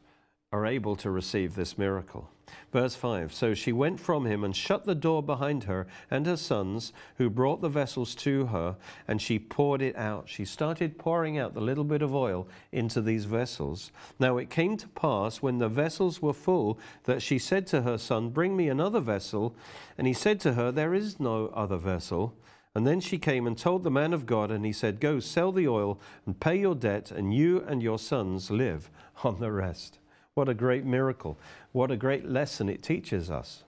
are 0.50 0.66
able 0.66 0.96
to 0.96 1.10
receive 1.10 1.54
this 1.54 1.78
miracle. 1.78 2.28
Verse 2.72 2.94
5 2.94 3.32
So 3.32 3.54
she 3.54 3.72
went 3.72 4.00
from 4.00 4.26
him 4.26 4.44
and 4.44 4.54
shut 4.54 4.84
the 4.84 4.94
door 4.94 5.22
behind 5.22 5.64
her 5.64 5.86
and 6.10 6.26
her 6.26 6.36
sons, 6.36 6.92
who 7.16 7.30
brought 7.30 7.60
the 7.60 7.68
vessels 7.68 8.14
to 8.16 8.46
her, 8.46 8.76
and 9.08 9.20
she 9.20 9.38
poured 9.38 9.82
it 9.82 9.96
out. 9.96 10.28
She 10.28 10.44
started 10.44 10.98
pouring 10.98 11.38
out 11.38 11.54
the 11.54 11.60
little 11.60 11.84
bit 11.84 12.02
of 12.02 12.14
oil 12.14 12.48
into 12.72 13.00
these 13.00 13.24
vessels. 13.24 13.92
Now 14.18 14.36
it 14.36 14.50
came 14.50 14.76
to 14.76 14.88
pass 14.88 15.42
when 15.42 15.58
the 15.58 15.68
vessels 15.68 16.20
were 16.20 16.32
full 16.32 16.78
that 17.04 17.22
she 17.22 17.38
said 17.38 17.66
to 17.68 17.82
her 17.82 17.98
son, 17.98 18.30
Bring 18.30 18.56
me 18.56 18.68
another 18.68 19.00
vessel. 19.00 19.54
And 19.96 20.06
he 20.06 20.12
said 20.12 20.40
to 20.40 20.54
her, 20.54 20.72
There 20.72 20.94
is 20.94 21.20
no 21.20 21.48
other 21.48 21.76
vessel. 21.76 22.34
And 22.74 22.86
then 22.86 23.00
she 23.00 23.18
came 23.18 23.46
and 23.46 23.58
told 23.58 23.82
the 23.82 23.90
man 23.90 24.12
of 24.12 24.26
God, 24.26 24.50
and 24.50 24.64
he 24.64 24.72
said, 24.72 25.00
Go 25.00 25.18
sell 25.18 25.50
the 25.50 25.66
oil 25.66 26.00
and 26.24 26.38
pay 26.38 26.56
your 26.56 26.74
debt, 26.74 27.10
and 27.10 27.34
you 27.34 27.64
and 27.66 27.82
your 27.82 27.98
sons 27.98 28.50
live 28.50 28.90
on 29.24 29.40
the 29.40 29.50
rest. 29.50 29.99
What 30.34 30.48
a 30.48 30.54
great 30.54 30.84
miracle. 30.84 31.38
What 31.72 31.90
a 31.90 31.96
great 31.96 32.28
lesson 32.28 32.68
it 32.68 32.82
teaches 32.82 33.30
us. 33.30 33.64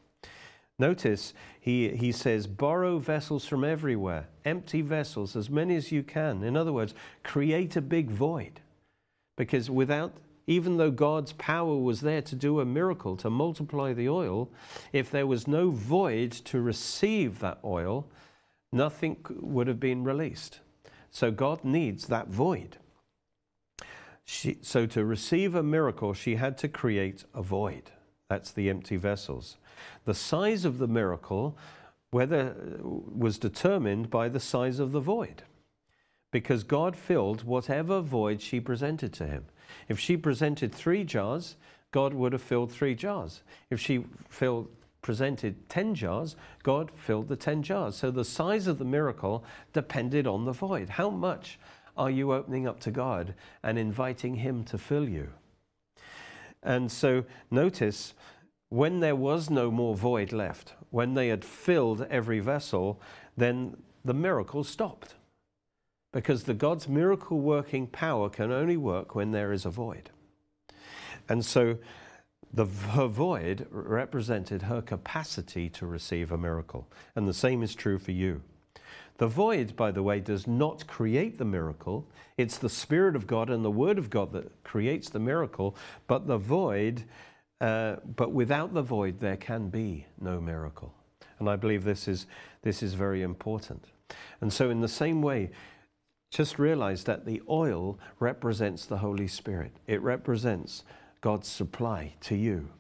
Notice 0.79 1.35
he, 1.61 1.91
he 1.91 2.13
says, 2.13 2.47
borrow 2.47 2.99
vessels 2.99 3.45
from 3.45 3.63
everywhere, 3.63 4.27
empty 4.45 4.81
vessels, 4.81 5.37
as 5.37 5.51
many 5.51 5.77
as 5.77 5.93
you 5.93 6.03
can. 6.03 6.43
In 6.43 6.57
other 6.57 6.73
words, 6.73 6.95
create 7.23 7.77
a 7.77 7.81
big 7.81 8.11
void. 8.11 8.61
Because 9.37 9.71
without, 9.71 10.15
even 10.47 10.79
though 10.79 10.91
God's 10.91 11.33
power 11.35 11.77
was 11.77 12.01
there 12.01 12.23
to 12.23 12.35
do 12.35 12.59
a 12.59 12.65
miracle, 12.65 13.17
to 13.19 13.31
multiply 13.31 13.93
the 13.93 14.09
oil, 14.09 14.51
if 14.93 15.11
there 15.11 15.27
was 15.27 15.47
no 15.47 15.71
void 15.71 16.33
to 16.33 16.61
receive 16.61 17.39
that 17.39 17.59
oil, 17.65 18.07
nothing 18.73 19.19
would 19.31 19.69
have 19.69 19.79
been 19.79 20.05
released. 20.05 20.61
So 21.11 21.31
God 21.31 21.63
needs 21.63 22.07
that 22.07 22.29
void. 22.29 22.79
She, 24.25 24.59
so 24.63 24.87
to 24.87 25.05
receive 25.05 25.55
a 25.55 25.63
miracle, 25.63 26.15
she 26.15 26.37
had 26.37 26.57
to 26.59 26.69
create 26.69 27.25
a 27.35 27.43
void. 27.43 27.91
That's 28.29 28.53
the 28.53 28.71
empty 28.71 28.97
vessels. 28.97 29.57
The 30.05 30.15
size 30.15 30.65
of 30.65 30.79
the 30.79 30.87
miracle 30.87 31.57
whether 32.13 32.55
was 32.83 33.39
determined 33.39 34.11
by 34.11 34.29
the 34.29 34.39
size 34.39 34.79
of 34.79 34.93
the 34.93 35.01
void. 35.01 35.43
Because 36.31 36.63
God 36.63 36.95
filled 36.95 37.43
whatever 37.43 38.01
void 38.01 38.41
she 38.41 38.61
presented 38.61 39.13
to 39.15 39.27
him. 39.27 39.47
If 39.89 39.99
she 39.99 40.17
presented 40.17 40.75
three 40.75 41.05
jars, 41.05 41.57
God 41.91 42.13
would 42.15 42.33
have 42.33 42.43
filled 42.43 42.71
three 42.71 42.95
jars. 42.95 43.43
If 43.71 43.81
she 43.81 44.05
filled, 44.29 44.69
presented 45.01 45.69
10 45.69 45.95
jars, 45.95 46.37
God 46.63 46.91
filled 46.95 47.29
the 47.29 47.37
10 47.37 47.63
jars. 47.63 47.97
So 47.97 48.11
the 48.11 48.25
size 48.25 48.67
of 48.67 48.79
the 48.79 48.85
miracle 48.85 49.43
depended 49.73 50.27
on 50.27 50.45
the 50.45 50.53
void. 50.53 50.91
How 50.91 51.11
much 51.11 51.59
are 51.97 52.11
you 52.11 52.33
opening 52.33 52.67
up 52.67 52.81
to 52.81 52.91
God 52.91 53.35
and 53.63 53.79
inviting 53.79 54.37
Him 54.37 54.65
to 54.65 54.79
fill 54.79 55.09
you? 55.09 55.29
And 56.63 56.91
so 56.91 57.25
notice 57.51 58.15
when 58.69 59.01
there 59.01 59.17
was 59.17 59.51
no 59.51 59.71
more 59.71 59.95
void 59.95 60.33
left, 60.33 60.75
when 60.91 61.15
they 61.15 61.29
had 61.29 61.45
filled 61.45 62.07
every 62.09 62.41
vessel, 62.41 63.01
then 63.37 63.77
the 64.05 64.15
miracle 64.15 64.65
stopped. 64.65 65.15
Because 66.13 66.45
the 66.45 66.55
God's 66.55 66.89
miracle 66.89 67.41
working 67.41 67.87
power 67.87 68.29
can 68.29 68.53
only 68.53 68.77
work 68.77 69.15
when 69.15 69.33
there 69.33 69.53
is 69.53 69.65
a 69.65 69.71
void. 69.71 70.11
And 71.29 71.45
so 71.45 71.79
the, 72.53 72.67
her 72.67 73.07
void 73.07 73.67
represented 73.71 74.63
her 74.63 74.83
capacity 74.83 75.69
to 75.71 75.87
receive 75.87 76.31
a 76.31 76.39
miracle. 76.39 76.89
And 77.17 77.27
the 77.27 77.35
same 77.35 77.63
is 77.63 77.75
true 77.75 77.99
for 77.99 78.13
you. 78.13 78.43
The 79.19 79.27
void, 79.27 79.77
by 79.77 79.91
the 79.91 80.03
way, 80.03 80.21
does 80.21 80.47
not 80.47 80.87
create 80.87 81.39
the 81.39 81.45
miracle. 81.45 82.09
It's 82.37 82.59
the 82.59 82.69
Spirit 82.69 83.15
of 83.15 83.27
God 83.27 83.51
and 83.51 83.65
the 83.65 83.71
Word 83.71 83.99
of 83.99 84.11
God 84.11 84.33
that 84.33 84.65
creates 84.65 85.09
the 85.09 85.21
miracle. 85.21 85.77
But 86.07 86.27
the 86.27 86.39
void, 86.39 87.05
uh, 87.61 87.97
but 88.17 88.33
without 88.33 88.75
the 88.75 88.83
void, 88.83 89.21
there 89.21 89.37
can 89.37 89.69
be 89.69 90.07
no 90.21 90.41
miracle. 90.41 90.95
And 91.39 91.49
I 91.49 91.57
believe 91.57 91.85
this 91.85 92.09
is, 92.09 92.27
this 92.63 92.83
is 92.83 92.95
very 92.95 93.23
important. 93.23 93.85
And 94.41 94.53
so, 94.53 94.71
in 94.71 94.81
the 94.81 94.89
same 94.89 95.23
way, 95.23 95.51
just 96.31 96.59
realize 96.59 97.05
that 97.05 97.27
the 97.27 97.43
oil 97.49 97.99
represents 98.19 98.87
the 98.87 98.99
Holy 98.99 99.29
Spirit, 99.29 99.73
it 99.87 100.01
represents 100.03 100.85
God's 101.21 101.49
supply 101.49 102.15
to 102.23 102.35
you. 102.35 102.71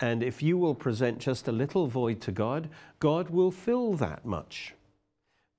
And 0.00 0.22
if 0.22 0.42
you 0.42 0.58
will 0.58 0.74
present 0.74 1.20
just 1.20 1.46
a 1.46 1.52
little 1.52 1.86
void 1.86 2.20
to 2.22 2.32
God, 2.32 2.68
God 2.98 3.30
will 3.30 3.52
fill 3.52 3.94
that 3.94 4.26
much. 4.26 4.74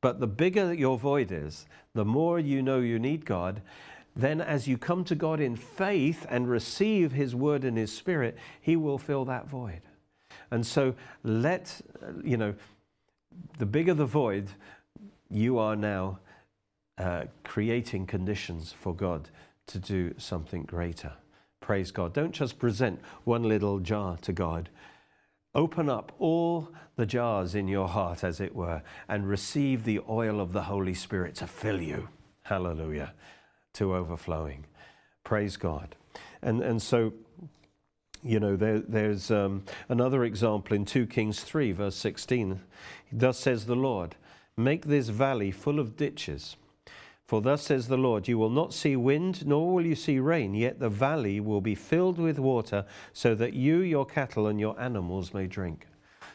But 0.03 0.19
the 0.19 0.27
bigger 0.27 0.73
your 0.73 0.97
void 0.97 1.31
is, 1.31 1.65
the 1.93 2.03
more 2.03 2.37
you 2.37 2.61
know 2.61 2.81
you 2.81 2.99
need 2.99 3.25
God, 3.25 3.61
then 4.17 4.41
as 4.41 4.67
you 4.67 4.77
come 4.77 5.05
to 5.05 5.15
God 5.15 5.39
in 5.39 5.55
faith 5.55 6.25
and 6.29 6.49
receive 6.49 7.13
His 7.13 7.33
word 7.33 7.63
and 7.63 7.77
His 7.77 7.95
spirit, 7.95 8.37
He 8.59 8.75
will 8.75 8.97
fill 8.97 9.23
that 9.23 9.47
void. 9.47 9.79
And 10.51 10.67
so 10.67 10.93
let, 11.23 11.79
you 12.21 12.35
know, 12.35 12.53
the 13.59 13.65
bigger 13.65 13.93
the 13.93 14.05
void, 14.05 14.49
you 15.29 15.57
are 15.57 15.77
now 15.77 16.19
uh, 16.97 17.23
creating 17.45 18.05
conditions 18.05 18.75
for 18.77 18.93
God 18.93 19.29
to 19.67 19.79
do 19.79 20.13
something 20.17 20.63
greater. 20.63 21.13
Praise 21.61 21.91
God. 21.91 22.13
Don't 22.13 22.33
just 22.33 22.59
present 22.59 22.99
one 23.23 23.43
little 23.43 23.79
jar 23.79 24.17
to 24.17 24.33
God. 24.33 24.67
Open 25.55 25.89
up 25.89 26.11
all 26.17 26.69
the 26.95 27.05
jars 27.05 27.53
in 27.53 27.67
your 27.67 27.87
heart, 27.87 28.23
as 28.23 28.39
it 28.39 28.55
were, 28.55 28.81
and 29.07 29.27
receive 29.27 29.83
the 29.83 29.99
oil 30.09 30.39
of 30.39 30.51
the 30.51 30.63
Holy 30.63 30.93
Spirit 30.93 31.35
to 31.35 31.47
fill 31.47 31.81
you. 31.81 32.09
Hallelujah. 32.43 33.13
To 33.73 33.95
overflowing. 33.95 34.65
Praise 35.23 35.57
God. 35.57 35.95
And, 36.41 36.61
and 36.61 36.81
so, 36.81 37.13
you 38.23 38.39
know, 38.39 38.55
there, 38.55 38.79
there's 38.79 39.31
um, 39.31 39.63
another 39.89 40.23
example 40.23 40.75
in 40.75 40.85
2 40.85 41.07
Kings 41.07 41.41
3, 41.41 41.71
verse 41.71 41.95
16. 41.95 42.59
Thus 43.11 43.37
says 43.37 43.65
the 43.65 43.75
Lord, 43.75 44.15
Make 44.55 44.85
this 44.85 45.09
valley 45.09 45.51
full 45.51 45.79
of 45.79 45.97
ditches 45.97 46.57
for 47.33 47.41
thus 47.41 47.63
says 47.63 47.87
the 47.87 47.97
Lord, 47.97 48.27
You 48.27 48.37
will 48.37 48.51
not 48.51 48.75
see 48.75 48.95
wind, 48.95 49.47
nor 49.47 49.73
will 49.73 49.87
you 49.87 49.95
see 49.95 50.19
rain, 50.19 50.53
yet 50.53 50.79
the 50.79 50.87
valley 50.87 51.39
will 51.39 51.61
be 51.61 51.73
filled 51.73 52.19
with 52.19 52.37
water, 52.37 52.85
so 53.11 53.33
that 53.33 53.53
you, 53.53 53.79
your 53.79 54.05
cattle, 54.05 54.45
and 54.45 54.59
your 54.59 54.79
animals 54.79 55.33
may 55.33 55.47
drink. 55.47 55.87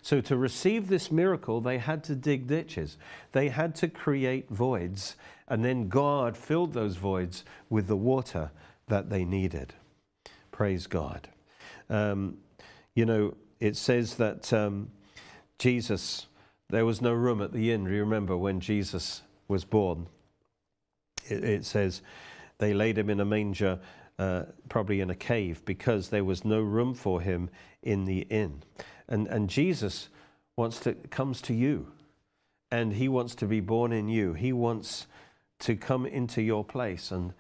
So, 0.03 0.21
to 0.23 0.37
receive 0.37 0.89
this 0.89 1.13
miracle, 1.13 1.61
they 1.61 1.79
had 1.79 2.03
to 2.03 2.17
dig 2.17 2.49
ditches. 2.49 2.97
They 3.31 3.49
had 3.49 3.77
to 3.77 3.87
create 3.87 4.51
voids, 4.51 5.15
and 5.47 5.65
then 5.65 5.89
God 5.89 6.37
filled 6.37 6.73
those 6.73 6.97
voids 6.97 7.45
with 7.71 7.87
the 7.87 7.97
water 7.97 8.51
that 8.89 9.09
they 9.09 9.25
needed. 9.25 9.75
Praise 10.51 10.89
God. 10.89 11.29
Um, 11.89 12.39
you 12.97 13.07
know, 13.07 13.35
it 13.61 13.77
says 13.77 14.17
that 14.17 14.53
um, 14.53 14.91
Jesus, 15.61 16.27
there 16.71 16.85
was 16.85 17.01
no 17.01 17.13
room 17.13 17.41
at 17.41 17.53
the 17.53 17.71
inn. 17.71 17.85
Do 17.85 17.93
you 17.93 18.01
remember 18.01 18.37
when 18.37 18.59
Jesus 18.59 19.23
was 19.47 19.65
born? 19.65 20.09
It, 21.31 21.45
it 21.45 21.65
says 21.65 22.03
they 22.59 22.75
laid 22.75 22.99
him 22.99 23.11
in 23.11 23.21
a 23.21 23.25
manger, 23.25 23.79
uh, 24.19 24.45
probably 24.69 25.01
in 25.01 25.11
a 25.11 25.15
cave, 25.15 25.65
because 25.65 26.09
there 26.09 26.25
was 26.25 26.45
no 26.45 26.61
room 26.61 26.95
for 26.95 27.21
him 27.21 27.51
in 27.83 28.05
the 28.05 28.21
inn. 28.23 28.63
And, 29.09 29.27
and 29.29 29.49
Jesus 29.49 30.09
wants 30.57 30.81
to 30.81 30.95
comes 30.95 31.41
to 31.43 31.55
you, 31.55 31.93
and 32.71 32.95
he 32.95 33.09
wants 33.09 33.35
to 33.37 33.47
be 33.47 33.61
born 33.61 33.93
in 33.93 34.09
you. 34.09 34.35
He 34.35 34.53
wants 34.53 35.07
to 35.61 35.77
come 35.77 36.05
into 36.05 36.43
your 36.43 36.65
place. 36.65 37.11
And 37.11 37.33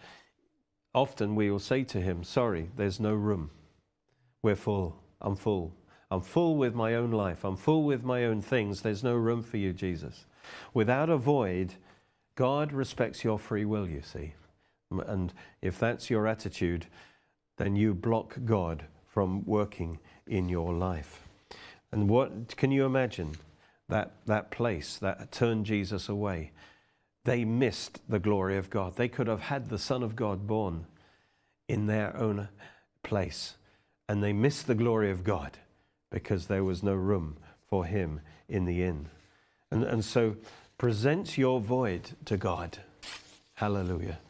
often 0.94 1.34
we 1.34 1.50
will 1.50 1.58
say 1.58 1.84
to 1.84 2.00
him, 2.00 2.24
Sorry, 2.24 2.70
there's 2.76 3.00
no 3.00 3.12
room. 3.12 3.50
We're 4.42 4.56
full. 4.56 4.96
I'm 5.20 5.36
full. 5.36 5.74
I'm 6.10 6.22
full 6.22 6.56
with 6.56 6.74
my 6.74 6.94
own 6.94 7.10
life. 7.10 7.44
I'm 7.44 7.56
full 7.56 7.82
with 7.82 8.02
my 8.02 8.24
own 8.24 8.40
things. 8.40 8.80
There's 8.80 9.04
no 9.04 9.14
room 9.14 9.42
for 9.42 9.58
you, 9.58 9.72
Jesus. 9.72 10.24
Without 10.72 11.10
a 11.10 11.18
void, 11.18 11.74
God 12.38 12.72
respects 12.72 13.24
your 13.24 13.36
free 13.36 13.64
will, 13.64 13.88
you 13.88 14.00
see. 14.00 14.34
And 14.92 15.32
if 15.60 15.76
that's 15.76 16.08
your 16.08 16.28
attitude, 16.28 16.86
then 17.56 17.74
you 17.74 17.94
block 17.94 18.38
God 18.44 18.84
from 19.08 19.44
working 19.44 19.98
in 20.24 20.48
your 20.48 20.72
life. 20.72 21.26
And 21.90 22.08
what 22.08 22.56
can 22.56 22.70
you 22.70 22.84
imagine 22.84 23.32
that, 23.88 24.12
that 24.26 24.52
place 24.52 24.98
that 24.98 25.32
turned 25.32 25.66
Jesus 25.66 26.08
away? 26.08 26.52
They 27.24 27.44
missed 27.44 27.98
the 28.08 28.20
glory 28.20 28.56
of 28.56 28.70
God. 28.70 28.94
They 28.94 29.08
could 29.08 29.26
have 29.26 29.40
had 29.40 29.68
the 29.68 29.76
Son 29.76 30.04
of 30.04 30.14
God 30.14 30.46
born 30.46 30.86
in 31.68 31.86
their 31.86 32.16
own 32.16 32.50
place, 33.02 33.56
and 34.08 34.22
they 34.22 34.32
missed 34.32 34.68
the 34.68 34.76
glory 34.76 35.10
of 35.10 35.24
God 35.24 35.58
because 36.08 36.46
there 36.46 36.62
was 36.62 36.84
no 36.84 36.94
room 36.94 37.36
for 37.66 37.84
him 37.84 38.20
in 38.48 38.64
the 38.64 38.84
inn. 38.84 39.08
And, 39.72 39.82
and 39.82 40.04
so 40.04 40.36
Present 40.78 41.36
your 41.36 41.58
void 41.58 42.10
to 42.26 42.36
God. 42.36 42.78
Hallelujah. 43.54 44.20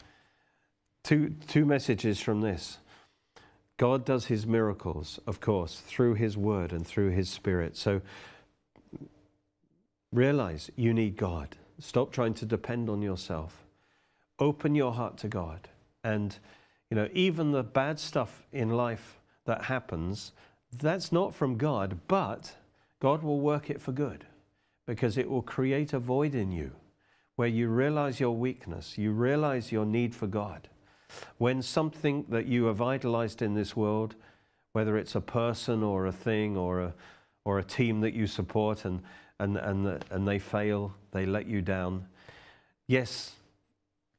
two, 1.03 1.35
two 1.47 1.67
messages 1.67 2.21
from 2.21 2.41
this. 2.41 2.79
God 3.77 4.07
does 4.07 4.27
his 4.27 4.47
miracles, 4.47 5.21
of 5.27 5.41
course, 5.41 5.81
through 5.81 6.15
his 6.15 6.39
word 6.39 6.73
and 6.73 6.87
through 6.87 7.11
his 7.11 7.29
spirit. 7.29 7.77
So 7.77 8.01
realize 10.11 10.71
you 10.75 10.95
need 10.95 11.19
God. 11.19 11.57
Stop 11.81 12.13
trying 12.13 12.33
to 12.35 12.47
depend 12.47 12.89
on 12.89 13.03
yourself. 13.03 13.67
Open 14.39 14.75
your 14.75 14.95
heart 14.95 15.19
to 15.19 15.29
God. 15.29 15.69
And, 16.03 16.35
you 16.91 16.95
know, 16.97 17.11
even 17.13 17.53
the 17.53 17.63
bad 17.63 18.01
stuff 18.01 18.47
in 18.53 18.71
life 18.71 19.21
that 19.45 19.65
happens, 19.65 20.33
that's 20.73 21.13
not 21.13 21.35
from 21.35 21.59
God, 21.59 22.01
but 22.09 22.55
God 23.01 23.23
will 23.23 23.41
work 23.41 23.69
it 23.69 23.83
for 23.83 23.93
good 23.93 24.25
because 24.89 25.19
it 25.19 25.29
will 25.29 25.43
create 25.43 25.93
a 25.93 25.99
void 25.99 26.35
in 26.35 26.51
you 26.51 26.73
where 27.37 27.47
you 27.47 27.69
realize 27.69 28.19
your 28.19 28.35
weakness, 28.35 28.97
you 28.97 29.13
realize 29.13 29.71
your 29.71 29.85
need 29.85 30.15
for 30.15 30.27
God. 30.27 30.67
When 31.37 31.61
something 31.61 32.25
that 32.31 32.47
you 32.47 32.65
have 32.65 32.81
idolized 32.81 33.43
in 33.43 33.55
this 33.55 33.77
world, 33.77 34.17
whether 34.73 34.97
it's 34.97 35.15
a 35.15 35.21
person 35.21 35.83
or 35.83 36.07
a 36.07 36.13
thing 36.13 36.57
or 36.57 36.81
a, 36.81 36.95
or 37.45 37.59
a 37.59 37.63
team 37.63 38.01
that 38.01 38.15
you 38.15 38.27
support 38.27 38.87
and, 38.87 39.03
and, 39.39 39.59
and, 39.59 40.03
and 40.11 40.27
they 40.27 40.39
fail, 40.39 40.95
they 41.13 41.27
let 41.27 41.47
you 41.47 41.61
down, 41.61 42.07
yes, 42.87 43.33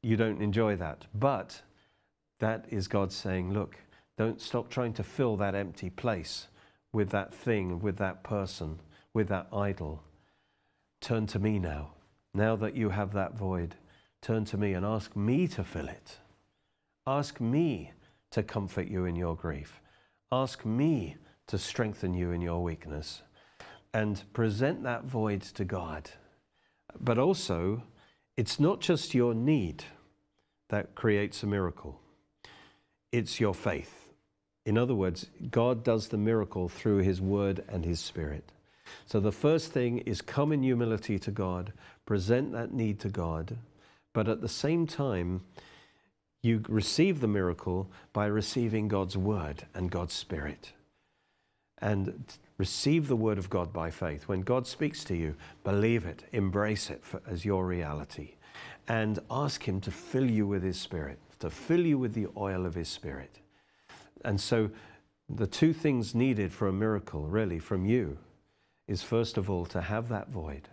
you 0.04 0.16
don't 0.16 0.40
enjoy 0.40 0.76
that. 0.76 1.04
But 1.16 1.64
that 2.38 2.66
is 2.70 2.88
God 2.88 3.12
saying, 3.12 3.54
look, 3.54 3.76
don't 4.20 4.40
stop 4.40 4.70
trying 4.70 4.94
to 4.94 5.04
fill 5.04 5.36
that 5.38 5.56
empty 5.56 5.90
place 5.90 6.48
with 6.94 7.10
that 7.10 7.34
thing, 7.34 7.80
with 7.80 7.98
that 7.98 8.24
person, 8.24 8.80
with 9.16 9.30
that 9.30 9.48
idol. 9.52 10.04
Turn 11.02 11.28
to 11.28 11.40
me 11.40 11.60
now. 11.60 11.92
Now 12.34 12.56
that 12.58 12.76
you 12.76 12.90
have 12.90 13.14
that 13.14 13.36
void, 13.36 13.76
turn 14.22 14.46
to 14.46 14.58
me 14.58 14.74
and 14.74 14.86
ask 14.86 15.16
me 15.16 15.48
to 15.50 15.64
fill 15.64 15.88
it. 15.88 16.18
Ask 17.08 17.40
me 17.42 17.94
to 18.32 18.44
comfort 18.44 18.88
you 18.88 19.06
in 19.06 19.16
your 19.16 19.36
grief. 19.36 19.82
Ask 20.32 20.66
me 20.66 21.18
to 21.48 21.58
strengthen 21.58 22.14
you 22.14 22.32
in 22.32 22.42
your 22.42 22.62
weakness. 22.62 23.24
And 23.94 24.22
present 24.34 24.84
that 24.84 25.06
void 25.06 25.42
to 25.42 25.66
God. 25.66 26.12
But 27.00 27.18
also, 27.18 27.84
it's 28.38 28.60
not 28.60 28.82
just 28.82 29.16
your 29.16 29.34
need 29.34 29.84
that 30.70 30.94
creates 30.94 31.42
a 31.42 31.48
miracle, 31.48 32.00
it's 33.12 33.40
your 33.40 33.56
faith. 33.56 33.96
In 34.66 34.78
other 34.78 34.94
words, 34.94 35.28
God 35.50 35.84
does 35.84 36.10
the 36.10 36.18
miracle 36.18 36.70
through 36.70 36.98
His 36.98 37.20
Word 37.20 37.64
and 37.68 37.84
His 37.84 38.00
Spirit. 38.00 38.52
So 39.06 39.20
the 39.20 39.32
first 39.32 39.72
thing 39.72 40.00
is 40.00 40.22
come 40.22 40.52
in 40.52 40.64
humility 40.64 41.20
to 41.20 41.32
God, 41.32 41.74
present 42.06 42.52
that 42.54 42.74
need 42.74 43.00
to 43.02 43.10
God, 43.10 43.58
but 44.14 44.28
at 44.28 44.42
the 44.42 44.50
same 44.50 44.88
time, 44.88 45.42
you 46.42 46.64
receive 46.68 47.20
the 47.20 47.28
miracle 47.28 47.90
by 48.14 48.26
receiving 48.26 48.88
God's 48.88 49.18
word 49.18 49.66
and 49.74 49.92
God's 49.92 50.14
spirit. 50.14 50.74
And 51.82 52.26
receive 52.58 53.08
the 53.08 53.16
word 53.16 53.38
of 53.38 53.50
God 53.50 53.72
by 53.74 53.90
faith. 53.90 54.28
When 54.28 54.42
God 54.42 54.68
speaks 54.68 55.04
to 55.06 55.16
you, 55.16 55.36
believe 55.64 56.06
it, 56.06 56.24
embrace 56.34 56.90
it 56.90 57.04
for, 57.04 57.22
as 57.28 57.46
your 57.46 57.66
reality, 57.66 58.36
and 58.88 59.20
ask 59.32 59.68
Him 59.68 59.80
to 59.82 59.92
fill 59.92 60.30
you 60.30 60.46
with 60.46 60.64
His 60.64 60.80
spirit, 60.80 61.20
to 61.40 61.50
fill 61.50 61.86
you 61.86 61.98
with 61.98 62.14
the 62.14 62.28
oil 62.36 62.66
of 62.66 62.76
His 62.76 62.90
spirit. 62.90 63.40
And 64.26 64.40
so, 64.40 64.70
the 65.30 65.48
two 65.48 65.74
things 65.74 66.16
needed 66.16 66.52
for 66.52 66.68
a 66.68 66.74
miracle, 66.74 67.28
really, 67.28 67.60
from 67.60 67.86
you, 67.86 68.18
is 68.90 69.04
first 69.04 69.38
of 69.38 69.52
all 69.52 69.68
to 69.68 69.80
have 69.80 70.10
that 70.10 70.30
void. 70.30 70.68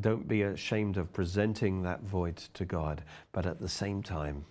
Don't 0.00 0.26
be 0.26 0.42
ashamed 0.42 0.96
of 0.96 1.12
presenting 1.12 1.82
that 1.82 2.02
void 2.02 2.36
to 2.54 2.64
God, 2.64 3.02
but 3.30 3.46
at 3.46 3.60
the 3.60 3.68
same 3.68 4.02
time, 4.02 4.44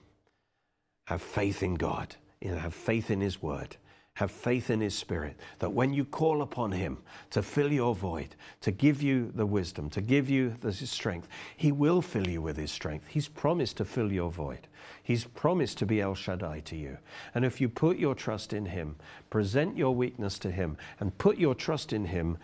have 1.08 1.22
faith 1.22 1.62
in 1.62 1.76
God, 1.76 2.16
have 2.42 2.74
faith 2.74 3.12
in 3.12 3.20
His 3.20 3.42
Word, 3.42 3.76
have 4.18 4.32
faith 4.32 4.72
in 4.72 4.82
His 4.82 4.96
Spirit, 4.96 5.38
that 5.60 5.74
when 5.74 5.94
you 5.94 6.04
call 6.04 6.42
upon 6.42 6.72
Him 6.72 6.98
to 7.30 7.44
fill 7.44 7.72
your 7.72 7.94
void, 7.94 8.36
to 8.62 8.72
give 8.72 9.04
you 9.04 9.32
the 9.36 9.46
wisdom, 9.46 9.92
to 9.92 10.02
give 10.02 10.28
you 10.28 10.56
the 10.62 10.74
strength, 10.74 11.28
He 11.56 11.72
will 11.72 12.02
fill 12.02 12.28
you 12.28 12.42
with 12.42 12.58
His 12.58 12.72
strength. 12.72 13.06
He's 13.08 13.28
promised 13.28 13.78
to 13.78 13.86
fill 13.86 14.12
your 14.12 14.32
void. 14.32 14.68
He's 15.04 15.26
promised 15.26 15.78
to 15.78 15.86
be 15.86 16.02
El 16.02 16.16
Shaddai 16.16 16.62
to 16.62 16.76
you. 16.76 16.98
And 17.36 17.46
if 17.46 17.62
you 17.62 17.70
put 17.70 18.00
your 18.00 18.16
trust 18.16 18.54
in 18.54 18.66
Him, 18.66 18.96
present 19.30 19.78
your 19.78 19.94
weakness 19.94 20.40
to 20.40 20.50
Him, 20.50 20.78
and 21.00 21.16
put 21.20 21.38
your 21.38 21.54
trust 21.54 21.94
in 21.94 22.06
Him, 22.06 22.40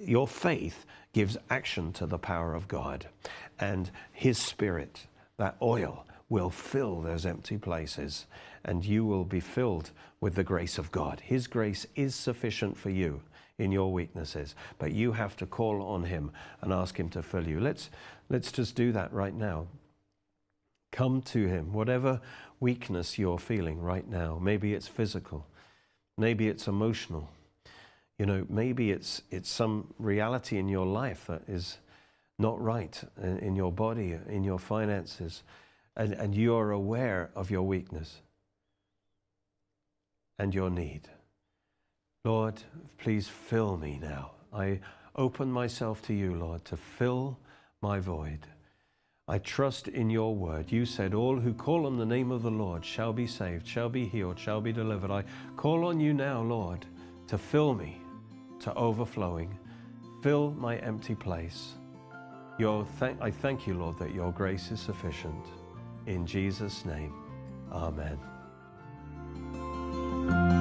your 0.00 0.26
faith 0.26 0.84
gives 1.12 1.36
action 1.48 1.92
to 1.92 2.06
the 2.06 2.18
power 2.18 2.56
of 2.56 2.66
God. 2.66 3.06
And 3.60 3.88
His 4.12 4.36
Spirit, 4.36 5.06
that 5.36 5.56
oil, 5.62 6.04
will 6.28 6.50
fill 6.50 7.00
those 7.00 7.24
empty 7.24 7.56
places 7.56 8.26
and 8.68 8.84
you 8.84 9.04
will 9.04 9.24
be 9.24 9.40
filled 9.40 9.90
with 10.20 10.36
the 10.36 10.44
grace 10.44 10.78
of 10.78 10.92
God. 10.92 11.20
His 11.24 11.48
grace 11.48 11.86
is 11.96 12.14
sufficient 12.14 12.76
for 12.76 12.90
you 12.90 13.22
in 13.58 13.72
your 13.72 13.92
weaknesses, 13.92 14.54
but 14.78 14.92
you 14.92 15.10
have 15.12 15.36
to 15.38 15.46
call 15.46 15.82
on 15.82 16.04
Him 16.04 16.30
and 16.60 16.72
ask 16.72 16.96
Him 17.00 17.08
to 17.10 17.22
fill 17.22 17.48
you. 17.48 17.58
Let's, 17.58 17.90
let's 18.28 18.52
just 18.52 18.76
do 18.76 18.92
that 18.92 19.12
right 19.12 19.34
now. 19.34 19.66
Come 20.92 21.22
to 21.22 21.46
Him, 21.46 21.72
whatever 21.72 22.20
weakness 22.60 23.18
you're 23.18 23.38
feeling 23.38 23.80
right 23.80 24.06
now. 24.08 24.38
Maybe 24.40 24.74
it's 24.74 24.86
physical, 24.86 25.46
maybe 26.16 26.46
it's 26.46 26.68
emotional 26.68 27.28
you 28.18 28.26
know, 28.26 28.44
maybe 28.48 28.90
it's, 28.90 29.22
it's 29.30 29.48
some 29.48 29.94
reality 29.98 30.58
in 30.58 30.68
your 30.68 30.86
life 30.86 31.26
that 31.28 31.42
is 31.46 31.78
not 32.38 32.60
right 32.60 33.00
in, 33.22 33.54
your 33.54 33.72
body, 33.72 34.18
in 34.28 34.42
your 34.42 34.58
finances, 34.58 35.44
and, 35.96 36.12
and 36.14 36.34
you're 36.34 36.72
aware 36.72 37.30
of 37.36 37.50
your 37.50 37.62
weakness 37.62 38.20
and 40.38 40.54
your 40.54 40.70
need. 40.70 41.08
Lord, 42.24 42.62
please 42.98 43.28
fill 43.28 43.76
me 43.76 43.98
now. 44.00 44.32
I 44.52 44.80
open 45.16 45.50
myself 45.50 46.02
to 46.02 46.14
you, 46.14 46.34
Lord, 46.34 46.64
to 46.66 46.76
fill 46.76 47.38
my 47.80 48.00
void. 48.00 48.46
I 49.26 49.38
trust 49.38 49.88
in 49.88 50.08
your 50.08 50.34
word. 50.34 50.72
You 50.72 50.86
said, 50.86 51.12
All 51.12 51.38
who 51.38 51.52
call 51.52 51.86
on 51.86 51.98
the 51.98 52.06
name 52.06 52.30
of 52.30 52.42
the 52.42 52.50
Lord 52.50 52.84
shall 52.84 53.12
be 53.12 53.26
saved, 53.26 53.66
shall 53.66 53.90
be 53.90 54.06
healed, 54.06 54.38
shall 54.38 54.60
be 54.60 54.72
delivered. 54.72 55.10
I 55.10 55.24
call 55.56 55.86
on 55.86 56.00
you 56.00 56.14
now, 56.14 56.40
Lord, 56.40 56.86
to 57.26 57.36
fill 57.36 57.74
me 57.74 58.00
to 58.60 58.74
overflowing. 58.74 59.56
Fill 60.22 60.52
my 60.52 60.76
empty 60.78 61.14
place. 61.14 61.74
Your 62.58 62.86
th- 62.98 63.16
I 63.20 63.30
thank 63.30 63.66
you, 63.66 63.74
Lord, 63.74 63.98
that 63.98 64.14
your 64.14 64.32
grace 64.32 64.70
is 64.70 64.80
sufficient. 64.80 65.46
In 66.06 66.26
Jesus' 66.26 66.84
name, 66.84 67.12
amen. 67.70 68.18
Bye. 70.28 70.57